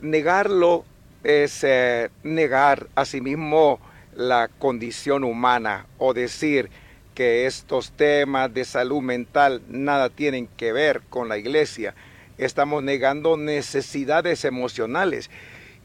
Negarlo 0.00 0.84
es 1.22 1.62
eh, 1.62 2.10
negar 2.22 2.88
a 2.94 3.04
sí 3.04 3.20
mismo 3.20 3.80
la 4.14 4.48
condición 4.58 5.22
humana 5.22 5.86
o 5.98 6.12
decir 6.14 6.70
que 7.14 7.46
estos 7.46 7.92
temas 7.92 8.52
de 8.52 8.64
salud 8.64 9.02
mental 9.02 9.62
nada 9.68 10.08
tienen 10.08 10.48
que 10.56 10.72
ver 10.72 11.02
con 11.08 11.28
la 11.28 11.38
iglesia. 11.38 11.94
Estamos 12.38 12.82
negando 12.82 13.36
necesidades 13.36 14.44
emocionales. 14.44 15.30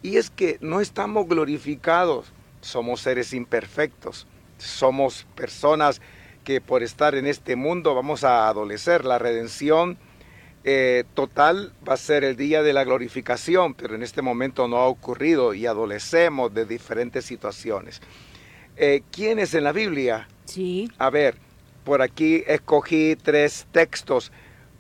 Y 0.02 0.18
es 0.18 0.30
que 0.30 0.58
no 0.62 0.82
estamos 0.82 1.28
glorificados, 1.28 2.32
somos 2.62 3.02
seres 3.02 3.34
imperfectos, 3.34 4.28
somos 4.58 5.26
personas 5.36 6.02
que 6.44 6.62
por 6.62 6.84
estar 6.84 7.16
en 7.16 7.26
este 7.26 7.56
mundo 7.56 7.96
vamos 7.96 8.24
a 8.24 8.48
adolecer. 8.48 9.06
La 9.06 9.18
redención 9.18 9.98
eh, 10.66 11.04
total 11.14 11.74
va 11.88 11.94
a 11.94 11.98
ser 11.98 12.24
el 12.24 12.38
día 12.38 12.64
de 12.64 12.74
la 12.74 12.84
glorificación, 12.84 13.74
pero 13.74 13.96
en 13.96 14.04
este 14.04 14.22
momento 14.22 14.68
no 14.68 14.78
ha 14.78 14.88
ocurrido 14.88 15.54
y 15.54 15.66
adolecemos 15.66 16.54
de 16.54 16.66
diferentes 16.66 17.26
situaciones. 17.26 18.02
Eh, 18.76 19.04
¿Quiénes 19.12 19.54
en 19.54 19.64
la 19.64 19.72
Biblia? 19.72 20.28
Sí. 20.46 20.90
A 20.98 21.10
ver, 21.10 21.36
por 21.84 22.02
aquí 22.02 22.44
escogí 22.48 23.16
tres 23.22 23.68
textos. 23.72 24.32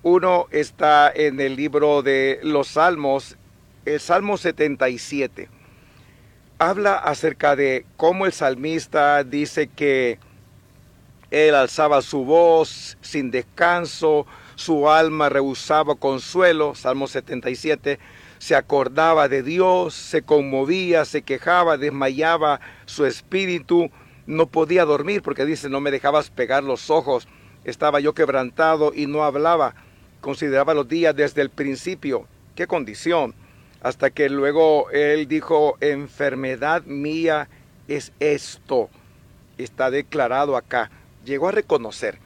Uno 0.03 0.47
está 0.51 1.09
en 1.15 1.39
el 1.39 1.55
libro 1.55 2.01
de 2.01 2.41
los 2.43 2.67
Salmos, 2.67 3.37
el 3.85 4.01
Salmo 4.01 4.35
77. 4.35 5.47
Habla 6.59 6.95
acerca 6.95 7.55
de 7.55 7.85
cómo 7.95 8.25
el 8.25 8.33
salmista 8.33 9.23
dice 9.23 9.67
que 9.67 10.19
él 11.31 11.55
alzaba 11.55 12.01
su 12.01 12.25
voz 12.25 12.97
sin 12.99 13.31
descanso, 13.31 14.27
su 14.55 14.89
alma 14.89 15.29
rehusaba 15.29 15.95
consuelo, 15.95 16.75
Salmo 16.75 17.07
77, 17.07 17.97
se 18.39 18.55
acordaba 18.57 19.29
de 19.29 19.41
Dios, 19.41 19.93
se 19.93 20.21
conmovía, 20.21 21.05
se 21.05 21.21
quejaba, 21.21 21.77
desmayaba 21.77 22.59
su 22.85 23.05
espíritu, 23.05 23.89
no 24.25 24.47
podía 24.47 24.83
dormir 24.83 25.21
porque 25.21 25.45
dice, 25.45 25.69
no 25.69 25.79
me 25.79 25.91
dejabas 25.91 26.29
pegar 26.29 26.61
los 26.61 26.89
ojos, 26.89 27.25
estaba 27.63 28.01
yo 28.01 28.13
quebrantado 28.13 28.91
y 28.93 29.07
no 29.07 29.23
hablaba, 29.23 29.75
consideraba 30.23 30.73
los 30.73 30.87
días 30.87 31.13
desde 31.13 31.41
el 31.41 31.49
principio, 31.49 32.25
qué 32.55 32.65
condición, 32.65 33.35
hasta 33.81 34.09
que 34.09 34.29
luego 34.29 34.89
él 34.91 35.27
dijo, 35.27 35.77
enfermedad 35.81 36.83
mía 36.85 37.49
es 37.89 38.13
esto, 38.21 38.89
está 39.57 39.91
declarado 39.91 40.55
acá. 40.55 40.89
Llegó 41.25 41.49
a 41.49 41.51
reconocer 41.51 42.19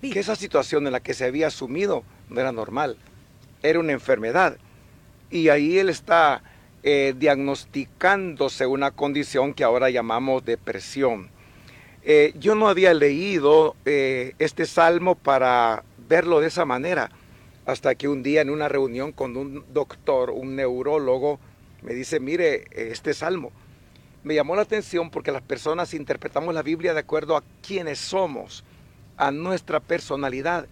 que 0.00 0.18
esa 0.18 0.34
situación 0.34 0.86
en 0.86 0.92
la 0.94 0.98
que 0.98 1.14
se 1.14 1.26
había 1.26 1.46
asumido 1.46 2.02
no 2.28 2.40
era 2.40 2.50
normal, 2.50 2.96
era 3.62 3.78
una 3.78 3.92
enfermedad. 3.92 4.56
Y 5.30 5.48
ahí 5.48 5.78
él 5.78 5.90
está 5.90 6.42
eh, 6.82 7.14
diagnosticándose 7.16 8.66
una 8.66 8.90
condición 8.90 9.54
que 9.54 9.62
ahora 9.62 9.90
llamamos 9.90 10.44
depresión. 10.44 11.30
Eh, 12.02 12.34
yo 12.36 12.56
no 12.56 12.66
había 12.66 12.92
leído 12.94 13.76
eh, 13.84 14.34
este 14.40 14.66
salmo 14.66 15.14
para 15.14 15.84
verlo 16.08 16.40
de 16.40 16.48
esa 16.48 16.64
manera, 16.64 17.12
hasta 17.66 17.94
que 17.94 18.08
un 18.08 18.22
día 18.22 18.42
en 18.42 18.50
una 18.50 18.68
reunión 18.68 19.12
con 19.12 19.36
un 19.36 19.64
doctor, 19.72 20.30
un 20.30 20.56
neurólogo, 20.56 21.38
me 21.82 21.94
dice, 21.94 22.20
mire, 22.20 22.64
este 22.70 23.14
salmo, 23.14 23.52
me 24.22 24.34
llamó 24.34 24.56
la 24.56 24.62
atención 24.62 25.10
porque 25.10 25.32
las 25.32 25.42
personas 25.42 25.94
interpretamos 25.94 26.54
la 26.54 26.62
Biblia 26.62 26.94
de 26.94 27.00
acuerdo 27.00 27.36
a 27.36 27.44
quiénes 27.66 27.98
somos, 27.98 28.64
a 29.16 29.30
nuestra 29.30 29.80
personalidad. 29.80 30.66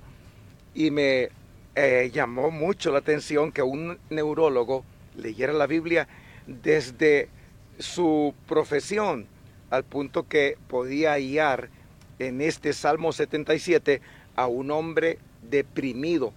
Y 0.74 0.90
me 0.90 1.28
eh, 1.74 2.10
llamó 2.12 2.50
mucho 2.50 2.90
la 2.92 2.98
atención 2.98 3.52
que 3.52 3.62
un 3.62 3.98
neurólogo 4.08 4.84
leyera 5.16 5.52
la 5.52 5.66
Biblia 5.66 6.08
desde 6.46 7.28
su 7.78 8.34
profesión, 8.48 9.26
al 9.70 9.84
punto 9.84 10.28
que 10.28 10.56
podía 10.68 11.16
guiar 11.16 11.68
en 12.18 12.40
este 12.40 12.72
Salmo 12.72 13.12
77 13.12 14.00
a 14.36 14.46
un 14.46 14.70
hombre 14.70 15.18
deprimido 15.42 16.32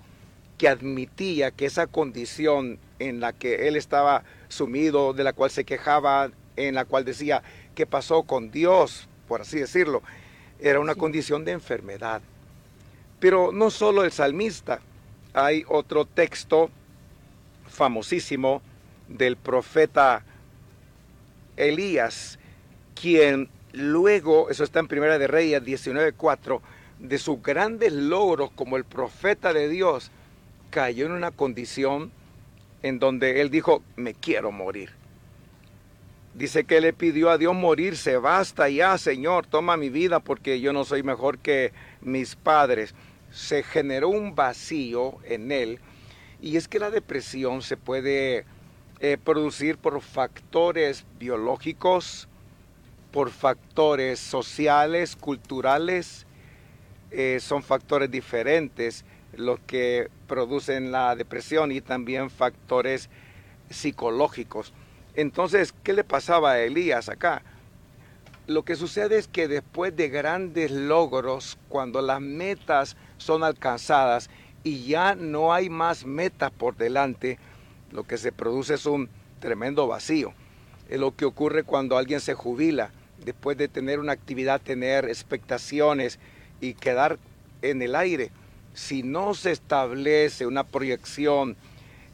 que 0.57 0.67
admitía 0.67 1.51
que 1.51 1.65
esa 1.65 1.87
condición 1.87 2.79
en 2.99 3.19
la 3.19 3.33
que 3.33 3.67
él 3.67 3.75
estaba 3.75 4.23
sumido, 4.47 5.13
de 5.13 5.23
la 5.23 5.33
cual 5.33 5.51
se 5.51 5.65
quejaba, 5.65 6.31
en 6.55 6.75
la 6.75 6.85
cual 6.85 7.05
decía 7.05 7.43
qué 7.75 7.85
pasó 7.85 8.23
con 8.23 8.51
Dios, 8.51 9.07
por 9.27 9.41
así 9.41 9.59
decirlo, 9.59 10.01
era 10.59 10.79
una 10.79 10.95
condición 10.95 11.43
de 11.45 11.51
enfermedad. 11.51 12.21
Pero 13.19 13.51
no 13.51 13.69
solo 13.69 14.03
el 14.03 14.11
salmista, 14.11 14.79
hay 15.33 15.65
otro 15.67 16.05
texto 16.05 16.69
famosísimo 17.67 18.61
del 19.09 19.35
profeta 19.35 20.23
Elías, 21.57 22.39
quien 22.99 23.49
luego, 23.73 24.49
eso 24.49 24.63
está 24.63 24.79
en 24.79 24.87
Primera 24.87 25.17
de 25.17 25.27
Reyes 25.27 25.61
19.4, 25.63 26.61
de 26.99 27.17
sus 27.17 27.41
grandes 27.41 27.91
logros 27.91 28.51
como 28.51 28.77
el 28.77 28.85
profeta 28.85 29.53
de 29.53 29.67
Dios, 29.67 30.11
cayó 30.75 31.05
en 31.05 31.13
una 31.13 31.31
condición 31.31 32.11
en 32.83 32.99
donde 32.99 33.39
él 33.39 33.49
dijo, 33.49 33.81
me 33.95 34.13
quiero 34.13 34.51
morir 34.51 34.89
Dice 36.33 36.65
que 36.65 36.81
le 36.81 36.91
pidió 36.91 37.29
a 37.29 37.37
Dios 37.37 37.55
morirse, 37.55 38.17
basta 38.17 38.67
ya, 38.67 38.97
Señor, 38.97 39.45
toma 39.45 39.77
mi 39.77 39.89
vida 39.89 40.19
porque 40.19 40.59
yo 40.59 40.73
no 40.73 40.83
soy 40.83 41.01
mejor 41.01 41.37
que 41.37 41.71
mis 42.01 42.35
padres. 42.35 42.93
Se 43.31 43.63
generó 43.63 44.09
un 44.09 44.35
vacío 44.35 45.15
en 45.23 45.53
él 45.53 45.79
y 46.41 46.57
es 46.57 46.67
que 46.67 46.79
la 46.79 46.89
depresión 46.89 47.61
se 47.61 47.77
puede 47.77 48.43
eh, 48.99 49.17
producir 49.23 49.77
por 49.77 50.01
factores 50.01 51.05
biológicos, 51.17 52.27
por 53.13 53.29
factores 53.29 54.19
sociales, 54.19 55.15
culturales, 55.15 56.27
eh, 57.11 57.37
son 57.39 57.63
factores 57.63 58.11
diferentes 58.11 59.05
los 59.37 59.59
que 59.61 60.09
producen 60.27 60.91
la 60.91 61.15
depresión 61.15 61.71
y 61.71 61.81
también 61.81 62.29
factores 62.29 63.09
psicológicos. 63.69 64.73
Entonces, 65.15 65.73
¿qué 65.83 65.93
le 65.93 66.03
pasaba 66.03 66.51
a 66.51 66.59
Elías 66.59 67.09
acá? 67.09 67.41
Lo 68.47 68.63
que 68.63 68.75
sucede 68.75 69.17
es 69.17 69.27
que 69.27 69.47
después 69.47 69.95
de 69.95 70.09
grandes 70.09 70.69
logros, 70.71 71.57
cuando 71.67 72.01
las 72.01 72.21
metas 72.21 72.95
son 73.17 73.43
alcanzadas 73.43 74.29
y 74.63 74.85
ya 74.85 75.15
no 75.15 75.53
hay 75.53 75.69
más 75.69 76.05
metas 76.05 76.51
por 76.51 76.75
delante, 76.75 77.39
lo 77.91 78.03
que 78.03 78.17
se 78.17 78.31
produce 78.31 78.75
es 78.75 78.85
un 78.85 79.09
tremendo 79.39 79.87
vacío. 79.87 80.33
Es 80.89 80.99
lo 80.99 81.15
que 81.15 81.25
ocurre 81.25 81.63
cuando 81.63 81.97
alguien 81.97 82.19
se 82.19 82.35
jubila, 82.35 82.91
después 83.23 83.57
de 83.57 83.67
tener 83.67 83.99
una 83.99 84.11
actividad, 84.11 84.61
tener 84.61 85.05
expectaciones 85.05 86.19
y 86.61 86.73
quedar 86.73 87.17
en 87.61 87.81
el 87.81 87.95
aire. 87.95 88.31
Si 88.75 89.03
no 89.03 89.33
se 89.33 89.51
establece 89.51 90.45
una 90.45 90.65
proyección 90.65 91.55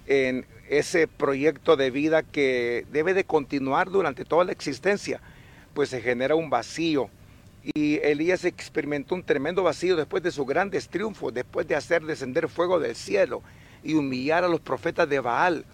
en 0.05 0.45
ese 0.69 1.07
proyecto 1.07 1.75
de 1.75 1.89
vida 1.89 2.21
que 2.21 2.85
debe 2.91 3.13
de 3.13 3.23
continuar 3.25 3.89
durante 3.89 4.25
toda 4.25 4.45
la 4.45 4.51
existencia, 4.51 5.19
pues 5.73 5.89
se 5.89 6.01
genera 6.01 6.35
un 6.35 6.51
vacío. 6.51 7.09
Y 7.63 7.97
Elías 7.97 8.45
experimentó 8.45 9.15
un 9.15 9.23
tremendo 9.23 9.63
vacío 9.63 9.95
después 9.95 10.21
de 10.21 10.31
sus 10.31 10.45
grandes 10.45 10.87
triunfos, 10.87 11.33
después 11.33 11.67
de 11.67 11.75
hacer 11.75 12.03
descender 12.03 12.47
fuego 12.47 12.79
del 12.79 12.95
cielo 12.95 13.41
y 13.83 13.95
humillar 13.95 14.43
a 14.43 14.47
los 14.47 14.61
profetas 14.61 15.09
de 15.09 15.19
Baal. 15.19 15.65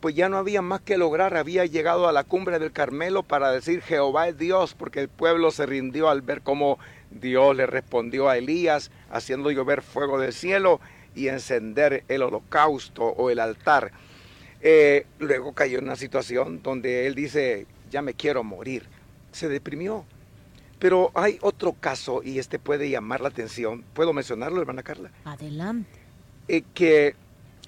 Pues 0.00 0.14
ya 0.14 0.28
no 0.30 0.38
había 0.38 0.62
más 0.62 0.80
que 0.80 0.96
lograr, 0.96 1.36
había 1.36 1.66
llegado 1.66 2.08
a 2.08 2.12
la 2.12 2.24
cumbre 2.24 2.58
del 2.58 2.72
Carmelo 2.72 3.22
para 3.22 3.52
decir 3.52 3.82
Jehová 3.82 4.28
es 4.28 4.38
Dios, 4.38 4.74
porque 4.74 5.00
el 5.00 5.08
pueblo 5.08 5.50
se 5.50 5.66
rindió 5.66 6.08
al 6.08 6.22
ver 6.22 6.40
cómo 6.40 6.78
Dios 7.10 7.54
le 7.54 7.66
respondió 7.66 8.28
a 8.28 8.38
Elías, 8.38 8.90
haciendo 9.10 9.50
llover 9.50 9.82
fuego 9.82 10.18
del 10.18 10.32
cielo 10.32 10.80
y 11.14 11.28
encender 11.28 12.04
el 12.08 12.22
holocausto 12.22 13.04
o 13.04 13.28
el 13.28 13.40
altar. 13.40 13.92
Eh, 14.62 15.06
luego 15.18 15.52
cayó 15.52 15.78
en 15.78 15.84
una 15.84 15.96
situación 15.96 16.62
donde 16.62 17.06
él 17.06 17.14
dice, 17.14 17.66
ya 17.90 18.00
me 18.00 18.14
quiero 18.14 18.42
morir. 18.42 18.84
Se 19.32 19.48
deprimió. 19.48 20.06
Pero 20.78 21.10
hay 21.14 21.38
otro 21.42 21.74
caso 21.74 22.22
y 22.22 22.38
este 22.38 22.58
puede 22.58 22.88
llamar 22.88 23.20
la 23.20 23.28
atención. 23.28 23.84
¿Puedo 23.92 24.14
mencionarlo, 24.14 24.60
hermana 24.60 24.82
Carla? 24.82 25.10
Adelante. 25.24 25.98
Eh, 26.48 26.62
que 26.72 27.14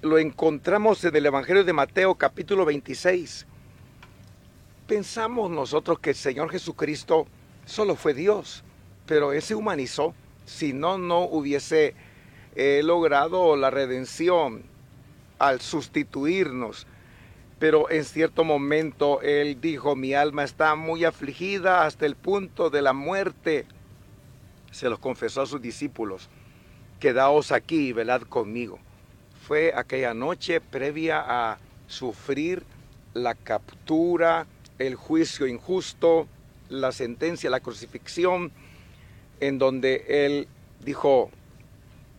lo 0.02 0.18
encontramos 0.18 1.04
en 1.04 1.14
el 1.14 1.26
Evangelio 1.26 1.62
de 1.62 1.72
Mateo 1.72 2.16
capítulo 2.16 2.64
26. 2.64 3.46
Pensamos 4.88 5.48
nosotros 5.48 6.00
que 6.00 6.10
el 6.10 6.16
Señor 6.16 6.50
Jesucristo 6.50 7.28
solo 7.66 7.94
fue 7.94 8.12
Dios, 8.12 8.64
pero 9.06 9.32
Él 9.32 9.40
se 9.42 9.54
humanizó. 9.54 10.12
Si 10.44 10.72
no, 10.72 10.98
no 10.98 11.20
hubiese 11.20 11.94
eh, 12.56 12.80
logrado 12.82 13.54
la 13.54 13.70
redención 13.70 14.64
al 15.38 15.60
sustituirnos. 15.60 16.88
Pero 17.60 17.88
en 17.88 18.04
cierto 18.04 18.42
momento 18.42 19.22
él 19.22 19.60
dijo, 19.60 19.94
mi 19.94 20.14
alma 20.14 20.42
está 20.42 20.74
muy 20.74 21.04
afligida 21.04 21.86
hasta 21.86 22.06
el 22.06 22.16
punto 22.16 22.70
de 22.70 22.82
la 22.82 22.92
muerte. 22.92 23.66
Se 24.72 24.88
los 24.88 24.98
confesó 24.98 25.42
a 25.42 25.46
sus 25.46 25.62
discípulos, 25.62 26.28
quedaos 26.98 27.52
aquí 27.52 27.90
y 27.90 27.92
velad 27.92 28.22
conmigo. 28.22 28.80
Fue 29.46 29.72
aquella 29.74 30.14
noche 30.14 30.60
previa 30.60 31.22
a 31.26 31.58
sufrir 31.86 32.64
la 33.14 33.34
captura, 33.34 34.46
el 34.78 34.94
juicio 34.94 35.46
injusto, 35.46 36.26
la 36.68 36.92
sentencia, 36.92 37.50
la 37.50 37.60
crucifixión, 37.60 38.52
en 39.40 39.58
donde 39.58 40.04
él 40.08 40.48
dijo, 40.84 41.30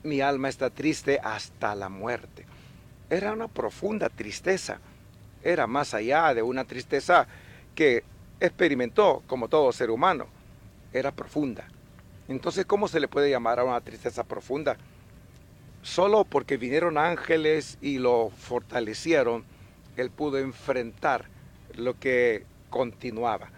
mi 0.04 0.22
alma 0.22 0.50
está 0.50 0.70
triste 0.70 1.20
hasta 1.24 1.76
la 1.76 1.90
muerte 1.90 2.46
era 3.14 3.32
una 3.32 3.48
profunda 3.48 4.10
tristeza. 4.10 4.80
Era 5.44 5.68
más 5.68 5.94
allá 5.94 6.34
de 6.34 6.42
una 6.42 6.66
tristeza 6.66 7.28
que 7.76 8.04
experimentó 8.40 9.22
como 9.28 9.48
todo 9.48 9.72
ser 9.72 9.92
humano. 9.92 10.28
Era 10.92 11.12
profunda. 11.12 11.68
Entonces, 12.28 12.66
¿cómo 12.66 12.88
se 12.88 13.00
le 13.00 13.08
puede 13.08 13.30
llamar 13.30 13.60
a 13.60 13.64
una 13.64 13.82
tristeza 13.82 14.24
profunda? 14.24 14.78
Solo 15.84 16.24
porque 16.24 16.58
vinieron 16.58 16.98
ángeles 16.98 17.78
y 17.82 18.00
lo 18.00 18.32
fortalecieron, 18.36 19.44
él 19.96 20.10
pudo 20.10 20.40
enfrentar 20.40 21.26
lo 21.76 22.00
que 22.00 22.46
continuaba. 22.70 23.50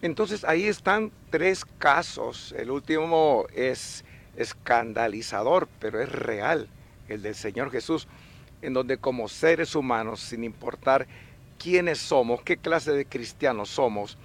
Entonces 0.00 0.44
ahí 0.44 0.64
están 0.64 1.10
tres 1.30 1.64
casos. 1.78 2.54
El 2.56 2.70
último 2.70 3.46
es 3.54 4.04
escandalizador, 4.36 5.68
pero 5.80 6.00
es 6.00 6.10
real, 6.10 6.68
el 7.08 7.22
del 7.22 7.34
Señor 7.34 7.70
Jesús 7.70 8.06
en 8.62 8.72
donde 8.72 8.96
como 8.96 9.28
seres 9.28 9.74
humanos, 9.74 10.20
sin 10.20 10.44
importar 10.44 11.06
quiénes 11.58 11.98
somos, 11.98 12.42
qué 12.42 12.56
clase 12.56 12.92
de 12.92 13.04
cristianos 13.04 13.68
somos, 13.68 14.16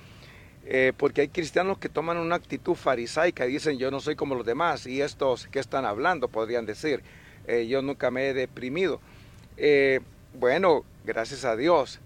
eh, 0.66 0.94
porque 0.96 1.22
hay 1.22 1.28
cristianos 1.30 1.80
que 1.80 1.90
toman 1.90 2.18
una 2.18 2.36
actitud 2.36 2.76
farisaica 2.76 3.46
y 3.48 3.54
dicen 3.54 3.78
yo 3.78 3.90
no 3.90 4.00
soy 4.00 4.16
como 4.16 4.36
los 4.36 4.46
demás 4.46 4.86
y 4.86 5.02
estos 5.02 5.48
que 5.48 5.60
están 5.60 5.86
hablando 5.86 6.28
podrían 6.28 6.66
decir 6.66 7.02
eh, 7.48 7.68
yo 7.68 7.82
nunca 7.82 8.12
me 8.12 8.30
he 8.30 8.34
deprimido. 8.34 9.00
Eh, 9.58 10.00
bueno, 10.34 10.84
gracias 11.06 11.46
a 11.46 11.56
Dios 11.56 12.00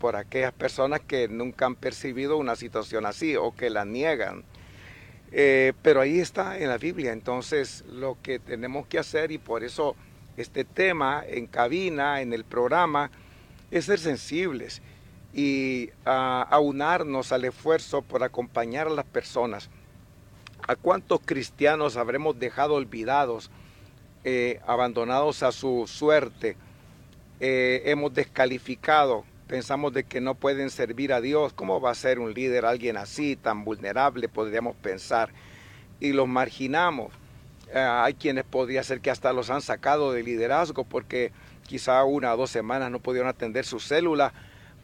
por 0.00 0.16
aquellas 0.16 0.52
personas 0.52 1.00
que 1.00 1.28
nunca 1.28 1.66
han 1.66 1.74
percibido 1.74 2.36
una 2.36 2.56
situación 2.56 3.06
así 3.06 3.36
o 3.36 3.54
que 3.54 3.70
la 3.70 3.84
niegan. 3.84 4.44
pero 5.30 6.00
ahí 6.00 6.20
está 6.20 6.58
en 6.58 6.68
la 6.68 6.78
Biblia, 6.78 7.12
entonces 7.12 7.84
lo 7.90 8.16
que 8.22 8.38
tenemos 8.38 8.86
que 8.86 8.98
hacer 8.98 9.30
y 9.30 9.38
por 9.38 9.62
eso 9.62 9.94
este 10.38 10.64
tema 10.64 11.22
en 11.26 11.46
cabina, 11.46 12.20
en 12.20 12.32
el 12.32 12.44
programa, 12.44 13.10
es 13.70 13.86
ser 13.86 13.98
sensibles 13.98 14.80
y 15.34 15.90
aunarnos 16.04 17.32
al 17.32 17.44
esfuerzo 17.44 18.02
por 18.02 18.22
acompañar 18.22 18.86
a 18.86 18.90
las 18.90 19.04
personas. 19.04 19.68
¿A 20.66 20.74
cuántos 20.76 21.20
cristianos 21.24 21.96
habremos 21.96 22.38
dejado 22.38 22.74
olvidados, 22.74 23.50
eh, 24.24 24.60
abandonados 24.66 25.42
a 25.42 25.52
su 25.52 25.86
suerte? 25.86 26.56
Eh, 27.40 27.82
hemos 27.86 28.12
descalificado, 28.14 29.24
pensamos 29.46 29.92
de 29.92 30.04
que 30.04 30.20
no 30.20 30.34
pueden 30.34 30.70
servir 30.70 31.12
a 31.12 31.20
Dios. 31.20 31.52
¿Cómo 31.52 31.80
va 31.80 31.90
a 31.90 31.94
ser 31.94 32.18
un 32.18 32.34
líder 32.34 32.64
alguien 32.64 32.96
así, 32.96 33.36
tan 33.36 33.64
vulnerable, 33.64 34.28
podríamos 34.28 34.76
pensar? 34.76 35.30
Y 36.00 36.12
los 36.12 36.28
marginamos. 36.28 37.12
Eh, 37.72 37.78
hay 37.78 38.14
quienes 38.14 38.44
podría 38.44 38.82
ser 38.82 39.00
que 39.00 39.10
hasta 39.10 39.32
los 39.32 39.50
han 39.50 39.60
sacado 39.60 40.12
de 40.12 40.22
liderazgo 40.22 40.84
porque 40.84 41.32
quizá 41.66 42.02
una 42.04 42.32
o 42.32 42.36
dos 42.36 42.50
semanas 42.50 42.90
no 42.90 42.98
pudieron 42.98 43.28
atender 43.28 43.66
su 43.66 43.78
célula 43.78 44.32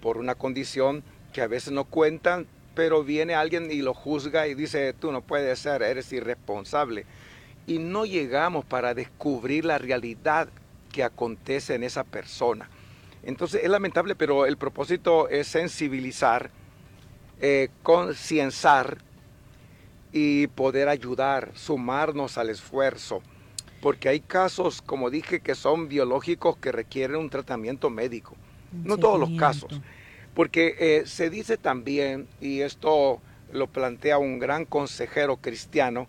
por 0.03 0.19
una 0.19 0.35
condición 0.35 1.03
que 1.33 1.41
a 1.41 1.47
veces 1.47 1.73
no 1.73 1.85
cuentan, 1.85 2.47
pero 2.75 3.03
viene 3.03 3.35
alguien 3.35 3.71
y 3.71 3.81
lo 3.81 3.95
juzga 3.95 4.47
y 4.47 4.55
dice, 4.55 4.93
tú 4.93 5.11
no 5.13 5.23
puedes 5.23 5.59
ser, 5.59 5.83
eres 5.83 6.13
irresponsable. 6.13 7.07
Y 7.67 7.79
no 7.79 8.05
llegamos 8.05 8.65
para 8.65 8.95
descubrir 8.95 9.65
la 9.65 9.79
realidad 9.79 10.49
que 10.93 11.03
acontece 11.03 11.75
en 11.75 11.83
esa 11.83 12.05
persona. 12.05 12.69
Entonces 13.23 13.65
es 13.65 13.71
lamentable, 13.71 14.15
pero 14.15 14.47
el 14.47 14.57
propósito 14.57 15.29
es 15.29 15.49
sensibilizar, 15.49 16.51
eh, 17.41 17.71
concienciar 17.83 18.99
y 20.13 20.47
poder 20.49 20.89
ayudar, 20.89 21.51
sumarnos 21.55 22.39
al 22.39 22.51
esfuerzo. 22.51 23.23
Porque 23.81 24.09
hay 24.09 24.21
casos, 24.21 24.81
como 24.81 25.11
dije, 25.11 25.41
que 25.41 25.55
son 25.55 25.89
biológicos 25.89 26.57
que 26.57 26.71
requieren 26.71 27.17
un 27.17 27.31
tratamiento 27.31 27.91
médico. 27.91 28.37
no 28.73 28.97
todos 28.97 29.19
los 29.19 29.31
casos. 29.39 29.81
Porque 30.35 30.77
eh, 30.79 31.03
se 31.07 31.31
dice 31.31 31.57
también, 31.57 32.29
y 32.41 32.61
esto 32.61 33.21
lo 33.53 33.67
plantea 33.69 34.19
un 34.19 34.39
gran 34.39 34.65
consejero 34.65 35.37
cristiano, 35.37 36.09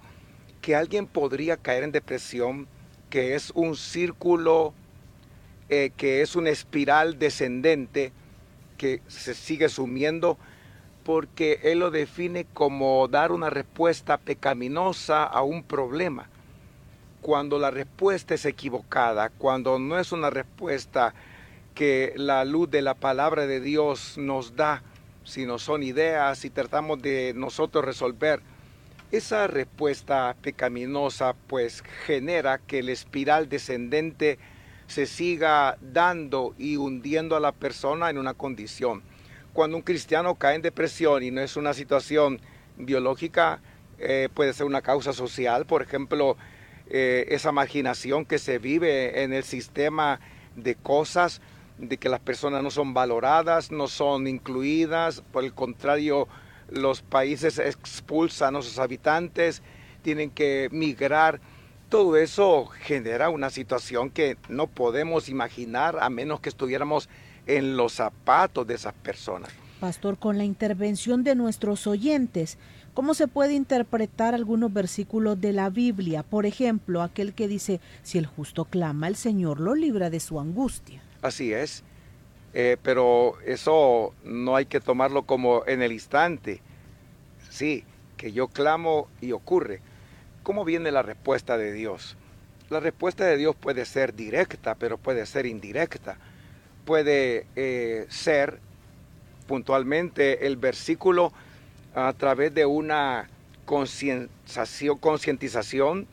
que 0.65 0.75
alguien 0.75 1.06
podría 1.06 1.58
caer 1.58 1.84
en 1.84 1.91
depresión, 1.91 2.67
que 3.12 3.36
es 3.36 3.51
un 3.51 3.75
círculo, 3.75 4.73
eh, 5.69 5.91
que 5.95 6.23
es 6.23 6.36
una 6.36 6.49
espiral 6.49 7.19
descendente 7.19 8.12
que 8.75 8.99
se 9.08 9.36
sigue 9.36 9.69
sumiendo 9.69 10.39
porque 11.04 11.60
él 11.62 11.82
lo 11.82 11.91
define 11.91 12.47
como 12.51 13.08
dar 13.08 13.32
una 13.32 13.51
respuesta 13.51 14.17
pecaminosa 14.17 15.23
a 15.23 15.43
un 15.43 15.62
problema. 15.62 16.30
Cuando 17.21 17.60
la 17.60 17.69
respuesta 17.69 18.34
es 18.34 18.43
equivocada, 18.47 19.30
cuando 19.30 19.78
no 19.78 19.99
es 19.99 20.12
una 20.12 20.32
respuesta 20.32 21.13
que 21.75 22.12
la 22.15 22.43
luz 22.43 22.71
de 22.71 22.82
la 22.82 22.95
palabra 22.95 23.45
de 23.45 23.60
Dios 23.60 24.17
nos 24.17 24.56
da, 24.56 24.82
sino 25.25 25.60
son 25.60 25.84
ideas 25.84 26.43
y 26.43 26.49
tratamos 26.49 27.04
de 27.04 27.34
nosotros 27.36 27.86
resolver. 27.86 28.41
Esa 29.15 29.47
respuesta 29.47 30.36
pecaminosa 30.41 31.36
pues 31.47 31.82
genera 32.06 32.58
que 32.58 32.80
el 32.80 32.89
espiral 32.89 33.47
descendente 33.47 34.39
se 34.88 35.06
siga 35.06 35.78
dando 35.80 36.54
y 36.58 36.75
hundiendo 36.75 37.38
a 37.38 37.39
la 37.39 37.54
persona 37.54 38.10
en 38.10 38.17
una 38.17 38.34
condición. 38.34 39.04
Cuando 39.54 39.78
un 39.78 39.84
cristiano 39.84 40.36
cae 40.36 40.56
en 40.56 40.63
depresión 40.63 41.23
y 41.23 41.32
no 41.32 41.39
es 41.39 41.56
una 41.56 41.73
situación 41.73 42.41
biológica, 42.75 43.62
eh, 43.99 44.28
puede 44.34 44.51
ser 44.51 44.65
una 44.65 44.82
causa 44.82 45.13
social, 45.13 45.65
por 45.65 45.82
ejemplo, 45.82 46.36
eh, 46.89 47.25
esa 47.30 47.54
marginación 47.54 48.25
que 48.25 48.38
se 48.38 48.58
vive 48.60 49.23
en 49.23 49.32
el 49.32 49.45
sistema 49.45 50.19
de 50.58 50.75
cosas, 50.75 51.39
de 51.78 51.95
que 51.95 52.10
las 52.10 52.19
personas 52.19 52.62
no 52.62 52.69
son 52.69 52.93
valoradas, 52.93 53.71
no 53.71 53.88
son 53.88 54.28
incluidas, 54.28 55.21
por 55.32 55.45
el 55.45 55.54
contrario, 55.54 56.28
los 56.69 57.01
países 57.01 57.60
expulsan 57.60 58.56
a 58.56 58.62
sus 58.62 58.80
habitantes, 58.80 59.62
tienen 60.01 60.30
que 60.30 60.69
migrar. 60.71 61.39
Todo 61.89 62.17
eso 62.17 62.65
genera 62.65 63.30
una 63.30 63.49
situación 63.49 64.10
que 64.10 64.38
no 64.49 64.67
podemos 64.67 65.30
imaginar 65.30 65.97
a 66.01 66.10
menos 66.10 66.39
que 66.39 66.49
estuviéramos 66.49 67.10
en 67.47 67.78
los 67.78 67.93
zapatos 67.93 68.65
de 68.65 68.73
esas 68.73 68.93
personas. 68.93 69.51
Pastor, 69.80 70.17
con 70.17 70.38
la 70.38 70.45
intervención 70.45 71.23
de 71.23 71.36
nuestros 71.36 71.86
oyentes, 71.86 72.58
¿cómo 72.93 73.13
se 73.13 73.28
puede 73.28 73.54
interpretar 73.54 74.34
algunos 74.34 74.73
versículos 74.73 75.39
de 75.39 75.54
la 75.54 75.69
Biblia? 75.69 76.23
Por 76.23 76.45
ejemplo, 76.45 77.01
aquel 77.01 77.34
que 77.34 77.47
dice, 77.47 77.82
si 78.01 78.17
el 78.17 78.25
justo 78.25 78.65
clama, 78.65 79.08
el 79.08 79.15
Señor 79.15 79.60
lo 79.60 79.75
libra 79.75 80.10
de 80.10 80.19
su 80.19 80.39
angustia. 80.39 81.04
Así 81.21 81.54
es, 81.54 81.84
eh, 82.58 82.78
pero 82.82 83.36
eso 83.46 84.13
no 84.24 84.56
hay 84.56 84.65
que 84.65 84.80
tomarlo 84.80 85.24
como 85.24 85.65
en 85.68 85.82
el 85.82 85.91
instante. 85.91 86.62
Sí, 87.50 87.84
que 88.15 88.32
yo 88.32 88.48
clamo 88.48 89.10
y 89.20 89.34
ocurre. 89.34 89.82
¿Cómo 90.41 90.63
viene 90.63 90.89
la 90.91 91.02
respuesta 91.02 91.58
de 91.58 91.74
Dios? 91.74 92.15
La 92.70 92.80
respuesta 92.80 93.26
de 93.26 93.36
Dios 93.36 93.58
puede 93.58 93.84
ser 93.84 94.15
directa, 94.15 94.76
pero 94.76 94.98
puede 94.98 95.26
ser 95.26 95.46
indirecta. 95.46 96.18
Puede 96.86 97.46
eh, 97.58 98.06
ser 98.08 98.62
puntualmente 99.48 100.48
el 100.48 100.56
versículo 100.56 101.34
a 101.94 102.13
través 102.13 102.56
de 102.56 102.65
una 102.65 103.28
concientización, 103.65 106.08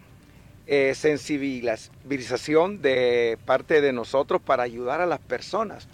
eh, 0.66 0.92
sensibilización 0.96 2.82
de 2.82 3.38
parte 3.46 3.80
de 3.80 3.92
nosotros 3.92 4.42
para 4.42 4.64
ayudar 4.64 5.00
a 5.00 5.06
las 5.06 5.20
personas. 5.20 5.86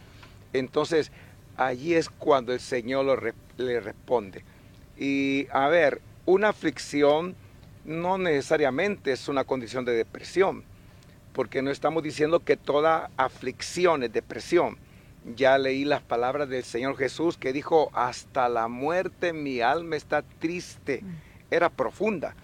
Entonces, 0.59 1.12
allí 1.57 1.94
es 1.94 2.09
cuando 2.09 2.53
el 2.53 2.61
Señor 2.61 3.35
le 3.57 3.81
responde. 3.81 4.44
Y 4.97 5.47
a 5.53 5.68
ver, 5.68 6.01
una 6.27 6.49
aflicción 6.49 7.37
no 7.85 8.18
necesariamente 8.18 9.12
es 9.12 9.29
una 9.29 9.44
condición 9.44 9.85
de 9.85 9.92
depresión, 9.92 10.64
porque 11.33 11.62
no 11.62 11.71
estamos 11.71 12.03
diciendo 12.03 12.40
que 12.40 12.57
toda 12.57 13.11
aflicción 13.16 14.03
es 14.03 14.12
depresión. 14.12 14.77
Ya 15.37 15.59
leí 15.59 15.85
las 15.85 16.03
palabras 16.03 16.49
del 16.49 16.64
Señor 16.64 16.97
Jesús 16.97 17.38
que 17.38 17.53
dijo, 17.53 17.90
hasta 17.94 18.49
la 18.49 18.68
muerte 18.68 19.33
mi 19.33 19.61
alma 19.61 19.97
está 19.97 20.23
triste. 20.23 21.01
Mm. 21.03 21.14
Era 21.51 21.71
profunda. 21.71 22.35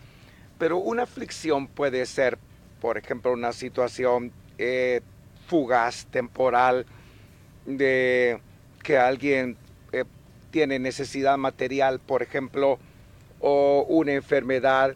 Pero 0.58 0.78
una 0.78 1.02
aflicción 1.02 1.66
puede 1.66 2.06
ser, 2.06 2.38
por 2.80 2.96
ejemplo, 2.96 3.32
una 3.32 3.52
situación 3.52 4.32
eh, 4.58 5.02
fugaz, 5.46 6.06
temporal, 6.06 6.86
de 7.66 8.40
que 8.82 8.98
alguien 8.98 9.56
eh, 9.92 10.04
tiene 10.50 10.78
necesidad 10.78 11.38
material, 11.38 11.98
por 11.98 12.22
ejemplo, 12.22 12.78
o 13.40 13.84
una 13.88 14.12
enfermedad 14.12 14.94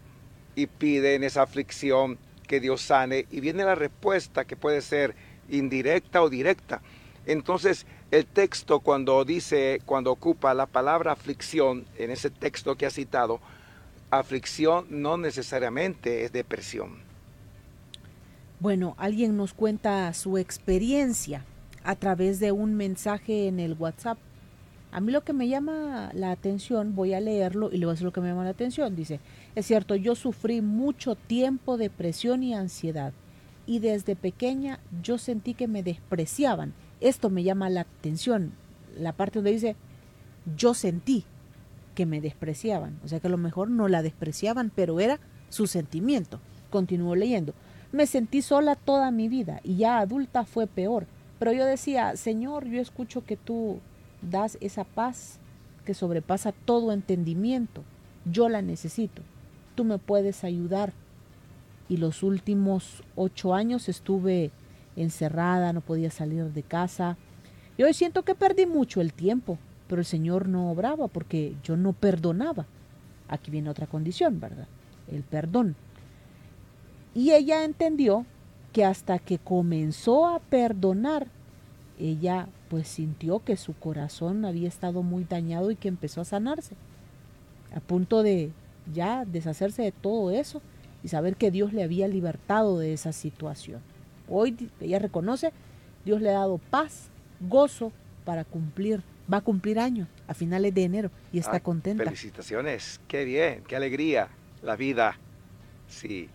y 0.54 0.66
pide 0.66 1.14
en 1.14 1.24
esa 1.24 1.42
aflicción 1.42 2.18
que 2.46 2.60
Dios 2.60 2.80
sane 2.80 3.26
y 3.30 3.40
viene 3.40 3.64
la 3.64 3.74
respuesta 3.74 4.44
que 4.44 4.56
puede 4.56 4.80
ser 4.80 5.14
indirecta 5.48 6.22
o 6.22 6.30
directa. 6.30 6.80
Entonces, 7.26 7.86
el 8.10 8.24
texto 8.24 8.80
cuando 8.80 9.24
dice, 9.24 9.80
cuando 9.84 10.10
ocupa 10.10 10.54
la 10.54 10.66
palabra 10.66 11.12
aflicción 11.12 11.84
en 11.98 12.10
ese 12.10 12.30
texto 12.30 12.74
que 12.74 12.86
ha 12.86 12.90
citado, 12.90 13.40
aflicción 14.10 14.86
no 14.88 15.18
necesariamente 15.18 16.24
es 16.24 16.32
depresión. 16.32 16.98
Bueno, 18.60 18.94
alguien 18.98 19.36
nos 19.36 19.52
cuenta 19.52 20.12
su 20.14 20.38
experiencia 20.38 21.44
a 21.88 21.96
través 21.96 22.38
de 22.38 22.52
un 22.52 22.74
mensaje 22.74 23.48
en 23.48 23.58
el 23.58 23.72
WhatsApp. 23.72 24.18
A 24.92 25.00
mí 25.00 25.10
lo 25.10 25.24
que 25.24 25.32
me 25.32 25.48
llama 25.48 26.10
la 26.12 26.30
atención, 26.32 26.94
voy 26.94 27.14
a 27.14 27.20
leerlo 27.20 27.70
y 27.72 27.82
a 27.82 27.86
decir 27.86 28.04
lo 28.04 28.12
que 28.12 28.20
me 28.20 28.28
llama 28.28 28.44
la 28.44 28.50
atención. 28.50 28.94
Dice, 28.94 29.20
es 29.54 29.64
cierto, 29.64 29.94
yo 29.94 30.14
sufrí 30.14 30.60
mucho 30.60 31.14
tiempo 31.14 31.78
depresión 31.78 32.42
y 32.42 32.52
ansiedad 32.52 33.14
y 33.66 33.78
desde 33.78 34.16
pequeña 34.16 34.80
yo 35.02 35.16
sentí 35.16 35.54
que 35.54 35.66
me 35.66 35.82
despreciaban. 35.82 36.74
Esto 37.00 37.30
me 37.30 37.42
llama 37.42 37.70
la 37.70 37.80
atención, 37.80 38.52
la 38.94 39.14
parte 39.14 39.38
donde 39.38 39.52
dice, 39.52 39.74
yo 40.58 40.74
sentí 40.74 41.24
que 41.94 42.04
me 42.04 42.20
despreciaban. 42.20 42.98
O 43.02 43.08
sea 43.08 43.18
que 43.18 43.28
a 43.28 43.30
lo 43.30 43.38
mejor 43.38 43.70
no 43.70 43.88
la 43.88 44.02
despreciaban, 44.02 44.70
pero 44.74 45.00
era 45.00 45.20
su 45.48 45.66
sentimiento. 45.66 46.38
Continúo 46.68 47.16
leyendo. 47.16 47.54
Me 47.92 48.06
sentí 48.06 48.42
sola 48.42 48.76
toda 48.76 49.10
mi 49.10 49.30
vida 49.30 49.62
y 49.64 49.76
ya 49.76 50.00
adulta 50.00 50.44
fue 50.44 50.66
peor. 50.66 51.06
Pero 51.38 51.52
yo 51.52 51.64
decía, 51.64 52.16
Señor, 52.16 52.66
yo 52.66 52.80
escucho 52.80 53.24
que 53.24 53.36
tú 53.36 53.80
das 54.22 54.58
esa 54.60 54.84
paz 54.84 55.38
que 55.84 55.94
sobrepasa 55.94 56.52
todo 56.52 56.92
entendimiento. 56.92 57.82
Yo 58.24 58.48
la 58.48 58.62
necesito. 58.62 59.22
Tú 59.74 59.84
me 59.84 59.98
puedes 59.98 60.44
ayudar. 60.44 60.92
Y 61.88 61.96
los 61.96 62.22
últimos 62.22 63.02
ocho 63.16 63.54
años 63.54 63.88
estuve 63.88 64.50
encerrada, 64.96 65.72
no 65.72 65.80
podía 65.80 66.10
salir 66.10 66.44
de 66.52 66.62
casa. 66.62 67.16
Y 67.76 67.84
hoy 67.84 67.94
siento 67.94 68.22
que 68.24 68.34
perdí 68.34 68.66
mucho 68.66 69.00
el 69.00 69.12
tiempo, 69.12 69.58
pero 69.86 70.00
el 70.00 70.06
Señor 70.06 70.48
no 70.48 70.70
obraba 70.70 71.08
porque 71.08 71.54
yo 71.62 71.76
no 71.76 71.92
perdonaba. 71.92 72.66
Aquí 73.28 73.50
viene 73.50 73.70
otra 73.70 73.86
condición, 73.86 74.40
¿verdad? 74.40 74.66
El 75.10 75.22
perdón. 75.22 75.76
Y 77.14 77.30
ella 77.32 77.64
entendió 77.64 78.26
que 78.72 78.84
hasta 78.84 79.18
que 79.18 79.38
comenzó 79.38 80.26
a 80.26 80.40
perdonar, 80.40 81.28
ella 81.98 82.48
pues 82.68 82.88
sintió 82.88 83.40
que 83.40 83.56
su 83.56 83.74
corazón 83.74 84.44
había 84.44 84.68
estado 84.68 85.02
muy 85.02 85.24
dañado 85.24 85.70
y 85.70 85.76
que 85.76 85.88
empezó 85.88 86.20
a 86.20 86.24
sanarse, 86.24 86.76
a 87.74 87.80
punto 87.80 88.22
de 88.22 88.50
ya 88.92 89.24
deshacerse 89.24 89.82
de 89.82 89.92
todo 89.92 90.30
eso 90.30 90.62
y 91.02 91.08
saber 91.08 91.36
que 91.36 91.50
Dios 91.50 91.72
le 91.72 91.82
había 91.82 92.08
libertado 92.08 92.78
de 92.78 92.92
esa 92.92 93.12
situación. 93.12 93.80
Hoy 94.28 94.70
ella 94.80 94.98
reconoce, 94.98 95.52
Dios 96.04 96.20
le 96.20 96.30
ha 96.30 96.34
dado 96.34 96.58
paz, 96.58 97.08
gozo 97.40 97.92
para 98.24 98.44
cumplir, 98.44 99.02
va 99.32 99.38
a 99.38 99.42
cumplir 99.42 99.78
años 99.78 100.08
a 100.26 100.34
finales 100.34 100.74
de 100.74 100.84
enero 100.84 101.10
y 101.32 101.38
está 101.38 101.60
contenta. 101.60 102.04
Felicitaciones, 102.04 103.00
qué 103.08 103.24
bien, 103.24 103.62
qué 103.66 103.76
alegría, 103.76 104.28
la 104.62 104.76
vida. 104.76 105.18
Sí. 105.88 106.28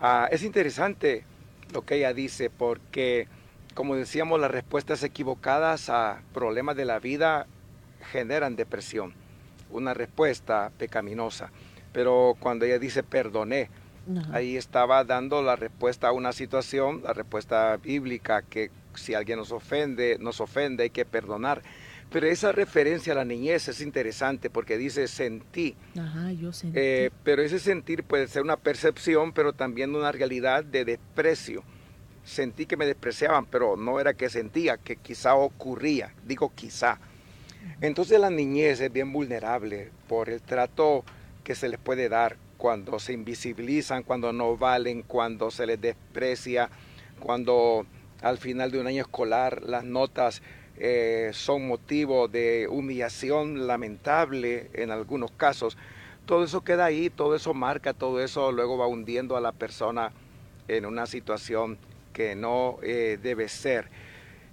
Ah, 0.00 0.28
es 0.30 0.42
interesante 0.42 1.24
lo 1.72 1.82
que 1.82 1.96
ella 1.96 2.12
dice, 2.12 2.50
porque, 2.50 3.28
como 3.74 3.96
decíamos, 3.96 4.40
las 4.40 4.50
respuestas 4.50 5.02
equivocadas 5.02 5.88
a 5.90 6.22
problemas 6.32 6.76
de 6.76 6.84
la 6.84 6.98
vida 6.98 7.46
generan 8.12 8.56
depresión, 8.56 9.14
una 9.70 9.94
respuesta 9.94 10.70
pecaminosa. 10.78 11.50
Pero 11.92 12.36
cuando 12.38 12.64
ella 12.64 12.78
dice 12.78 13.02
perdoné, 13.02 13.70
ahí 14.32 14.56
estaba 14.56 15.02
dando 15.04 15.42
la 15.42 15.56
respuesta 15.56 16.08
a 16.08 16.12
una 16.12 16.32
situación, 16.32 17.02
la 17.02 17.12
respuesta 17.12 17.76
bíblica, 17.76 18.42
que 18.42 18.70
si 18.94 19.14
alguien 19.14 19.38
nos 19.38 19.52
ofende, 19.52 20.18
nos 20.20 20.40
ofende, 20.40 20.84
hay 20.84 20.90
que 20.90 21.04
perdonar. 21.04 21.62
Pero 22.10 22.26
esa 22.26 22.52
referencia 22.52 23.12
a 23.12 23.16
la 23.16 23.24
niñez 23.24 23.68
es 23.68 23.80
interesante 23.80 24.48
porque 24.48 24.78
dice 24.78 25.08
sentí. 25.08 25.76
Ajá, 25.98 26.32
yo 26.32 26.52
sentí. 26.52 26.78
Eh, 26.78 27.10
pero 27.24 27.42
ese 27.42 27.58
sentir 27.58 28.04
puede 28.04 28.28
ser 28.28 28.42
una 28.42 28.56
percepción, 28.56 29.32
pero 29.32 29.52
también 29.52 29.94
una 29.94 30.12
realidad 30.12 30.64
de 30.64 30.84
desprecio 30.84 31.64
sentí 32.26 32.66
que 32.66 32.76
me 32.76 32.86
despreciaban, 32.86 33.46
pero 33.46 33.76
no 33.76 34.00
era 34.00 34.14
que 34.14 34.28
sentía, 34.28 34.76
que 34.76 34.96
quizá 34.96 35.36
ocurría, 35.36 36.12
digo 36.26 36.52
quizá. 36.54 36.98
Entonces 37.80 38.20
la 38.20 38.30
niñez 38.30 38.80
es 38.80 38.92
bien 38.92 39.12
vulnerable 39.12 39.90
por 40.08 40.28
el 40.28 40.42
trato 40.42 41.04
que 41.44 41.54
se 41.54 41.68
les 41.68 41.78
puede 41.78 42.08
dar 42.08 42.36
cuando 42.58 42.98
se 42.98 43.12
invisibilizan, 43.12 44.02
cuando 44.02 44.32
no 44.32 44.56
valen, 44.56 45.02
cuando 45.02 45.50
se 45.50 45.66
les 45.66 45.80
desprecia, 45.80 46.68
cuando 47.20 47.86
al 48.22 48.38
final 48.38 48.72
de 48.72 48.80
un 48.80 48.86
año 48.88 49.02
escolar 49.02 49.62
las 49.62 49.84
notas 49.84 50.42
eh, 50.78 51.30
son 51.32 51.66
motivo 51.66 52.28
de 52.28 52.68
humillación 52.68 53.66
lamentable 53.66 54.70
en 54.74 54.90
algunos 54.90 55.30
casos. 55.30 55.76
Todo 56.26 56.44
eso 56.44 56.62
queda 56.64 56.84
ahí, 56.84 57.08
todo 57.08 57.34
eso 57.34 57.54
marca, 57.54 57.94
todo 57.94 58.20
eso 58.20 58.52
luego 58.52 58.76
va 58.76 58.86
hundiendo 58.86 59.36
a 59.36 59.40
la 59.40 59.52
persona 59.52 60.12
en 60.68 60.84
una 60.84 61.06
situación 61.06 61.78
que 62.12 62.34
no 62.34 62.78
eh, 62.82 63.18
debe 63.22 63.48
ser. 63.48 63.88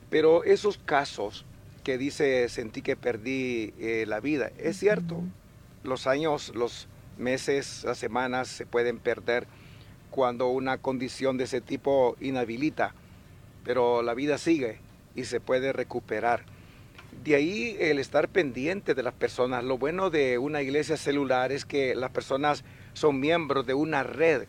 Pero 0.10 0.44
esos 0.44 0.78
casos 0.78 1.46
que 1.84 1.98
dice 1.98 2.48
sentí 2.48 2.82
que 2.82 2.96
perdí 2.96 3.74
eh, 3.80 4.06
la 4.08 4.20
vida. 4.20 4.52
Es 4.58 4.78
cierto, 4.78 5.22
los 5.84 6.08
años, 6.08 6.54
los 6.56 6.88
meses, 7.18 7.84
las 7.84 7.98
semanas 7.98 8.48
se 8.48 8.66
pueden 8.66 9.00
perder 9.00 9.48
cuando 10.10 10.48
una 10.48 10.78
condición 10.78 11.38
de 11.38 11.46
ese 11.46 11.60
tipo 11.60 12.16
inhabilita, 12.22 12.94
pero 13.66 14.04
la 14.04 14.14
vida 14.14 14.38
sigue 14.38 14.83
y 15.16 15.26
se 15.26 15.40
puede 15.40 15.74
recuperar. 15.74 16.46
De 17.24 17.36
ahí 17.36 17.78
el 17.80 18.00
estar 18.00 18.28
pendiente 18.28 18.96
de 18.96 19.04
las 19.04 19.14
personas. 19.14 19.64
Lo 19.64 19.78
bueno 19.78 20.10
de 20.10 20.38
una 20.38 20.62
iglesia 20.62 20.98
celular 20.98 21.52
es 21.52 21.66
que 21.66 21.96
las 21.96 22.12
personas 22.12 22.64
son 22.94 23.20
miembros 23.20 23.66
de 23.66 23.74
una 23.74 24.04
red 24.04 24.48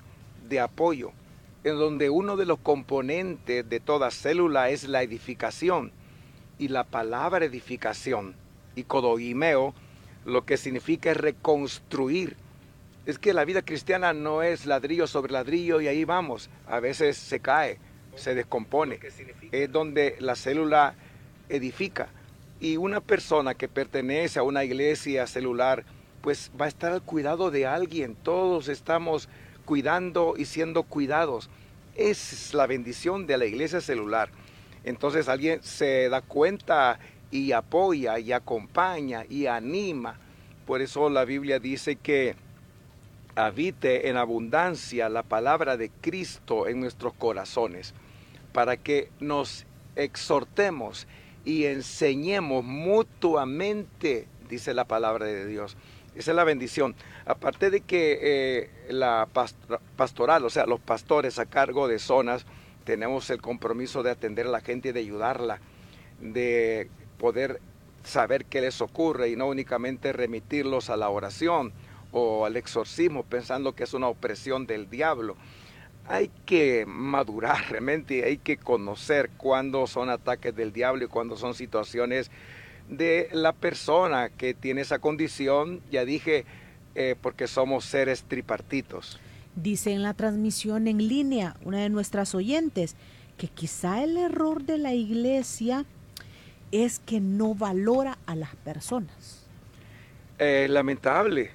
de 0.49 0.61
apoyo, 0.61 1.13
en 1.63 1.77
donde 1.79 2.11
uno 2.11 2.37
de 2.37 2.47
los 2.47 2.59
componentes 2.59 3.69
de 3.69 3.81
toda 3.81 4.11
célula 4.11 4.71
es 4.71 4.89
la 4.89 5.03
edificación. 5.03 5.93
Y 6.59 6.69
la 6.69 6.85
palabra 6.85 7.45
edificación 7.45 8.35
y 8.77 8.85
codoimeo 8.85 9.75
lo 10.25 10.45
que 10.45 10.57
significa 10.57 11.11
es 11.11 11.17
reconstruir. 11.17 12.37
Es 13.07 13.19
que 13.19 13.35
la 13.35 13.45
vida 13.45 13.63
cristiana 13.63 14.13
no 14.13 14.43
es 14.43 14.67
ladrillo 14.67 15.07
sobre 15.07 15.33
ladrillo 15.33 15.81
y 15.81 15.89
ahí 15.89 16.05
vamos. 16.05 16.49
A 16.67 16.81
veces 16.81 17.17
se 17.17 17.41
cae, 17.41 17.79
se 18.17 18.35
descompone. 18.35 18.99
Es 19.53 19.73
donde 19.73 20.17
la 20.21 20.37
célula 20.37 20.95
edifica. 21.49 22.09
Y 22.61 22.77
una 22.77 23.01
persona 23.01 23.55
que 23.55 23.69
pertenece 23.69 24.39
a 24.39 24.43
una 24.43 24.65
iglesia 24.65 25.27
celular, 25.27 25.85
pues 26.23 26.51
va 26.59 26.67
a 26.67 26.69
estar 26.69 26.93
al 26.93 27.03
cuidado 27.03 27.51
de 27.51 27.67
alguien. 27.67 28.15
Todos 28.15 28.69
estamos 28.69 29.29
cuidando 29.65 30.35
y 30.37 30.45
siendo 30.45 30.83
cuidados. 30.85 31.51
Es 31.95 32.55
la 32.55 32.67
bendición 32.67 33.27
de 33.27 33.39
la 33.39 33.45
iglesia 33.45 33.81
celular. 33.81 34.31
Entonces 34.85 35.29
alguien 35.29 35.63
se 35.63 36.09
da 36.09 36.21
cuenta 36.21 36.99
y 37.31 37.53
apoya 37.53 38.19
y 38.19 38.33
acompaña 38.33 39.25
y 39.29 39.47
anima. 39.47 40.19
Por 40.67 40.81
eso 40.81 41.11
la 41.11 41.25
Biblia 41.25 41.59
dice 41.59 41.97
que 41.97 42.37
habite 43.35 44.09
en 44.09 44.17
abundancia 44.17 45.09
la 45.09 45.23
palabra 45.23 45.77
de 45.77 45.91
Cristo 46.01 46.69
en 46.69 46.81
nuestros 46.81 47.13
corazones, 47.15 47.95
para 48.55 48.77
que 48.77 49.11
nos 49.19 49.67
exhortemos 49.97 51.09
y 51.45 51.65
enseñemos 51.65 52.65
mutuamente, 52.65 54.29
dice 54.49 54.73
la 54.73 54.85
palabra 54.85 55.27
de 55.27 55.45
Dios. 55.45 55.77
Esa 56.15 56.31
es 56.31 56.37
la 56.37 56.45
bendición. 56.45 56.95
Aparte 57.27 57.71
de 57.71 57.81
que 57.81 58.19
eh, 58.23 58.71
la 58.91 59.29
pastoral, 59.97 60.45
o 60.45 60.51
sea, 60.51 60.67
los 60.67 60.79
pastores 60.79 61.41
a 61.41 61.47
cargo 61.47 61.89
de 61.89 61.99
zonas, 61.99 62.47
tenemos 62.85 63.29
el 63.31 63.43
compromiso 63.43 64.05
de 64.05 64.13
atender 64.13 64.47
a 64.47 64.51
la 64.51 64.61
gente 64.61 64.91
y 64.91 64.93
de 64.93 65.01
ayudarla, 65.01 65.59
de 66.21 66.89
poder 67.19 67.61
saber 68.05 68.45
qué 68.45 68.61
les 68.61 68.81
ocurre 68.81 69.31
y 69.31 69.37
no 69.37 69.49
únicamente 69.49 70.13
remitirlos 70.13 70.91
a 70.91 70.97
la 70.97 71.09
oración 71.09 71.73
o 72.13 72.47
al 72.47 72.57
exorcismo 72.57 73.25
pensando 73.25 73.75
que 73.75 73.83
es 73.83 73.95
una 73.95 74.07
opresión 74.07 74.67
del 74.67 74.89
diablo. 74.89 75.37
Hay 76.07 76.31
que 76.45 76.85
madurar 76.87 77.71
realmente, 77.71 78.25
hay 78.25 78.37
que 78.39 78.57
conocer 78.57 79.31
cuándo 79.37 79.87
son 79.87 80.11
ataques 80.11 80.55
del 80.55 80.73
diablo 80.73 81.05
y 81.05 81.09
cuándo 81.09 81.37
son 81.37 81.55
situaciones 81.55 82.31
de 82.89 83.29
la 83.33 83.53
persona 83.53 84.29
que 84.29 84.53
tiene 84.53 84.83
esa 84.83 84.99
condición, 84.99 85.81
ya 85.91 86.05
dije, 86.05 86.45
eh, 86.95 87.17
porque 87.21 87.47
somos 87.47 87.85
seres 87.85 88.25
tripartitos. 88.25 89.19
Dice 89.57 89.93
en 89.93 90.03
la 90.03 90.15
transmisión 90.15 90.89
en 90.89 90.99
línea 90.99 91.57
una 91.65 91.79
de 91.79 91.89
nuestras 91.89 92.35
oyentes 92.35 92.97
que 93.39 93.49
quizá 93.49 94.03
el 94.03 94.17
error 94.17 94.65
de 94.65 94.79
la 94.79 94.93
iglesia 94.95 95.85
es 96.73 96.99
que 96.99 97.21
no 97.21 97.55
valora 97.55 98.19
a 98.27 98.35
las 98.35 98.55
personas. 98.57 99.47
Eh, 100.39 100.67
lamentable, 100.69 101.53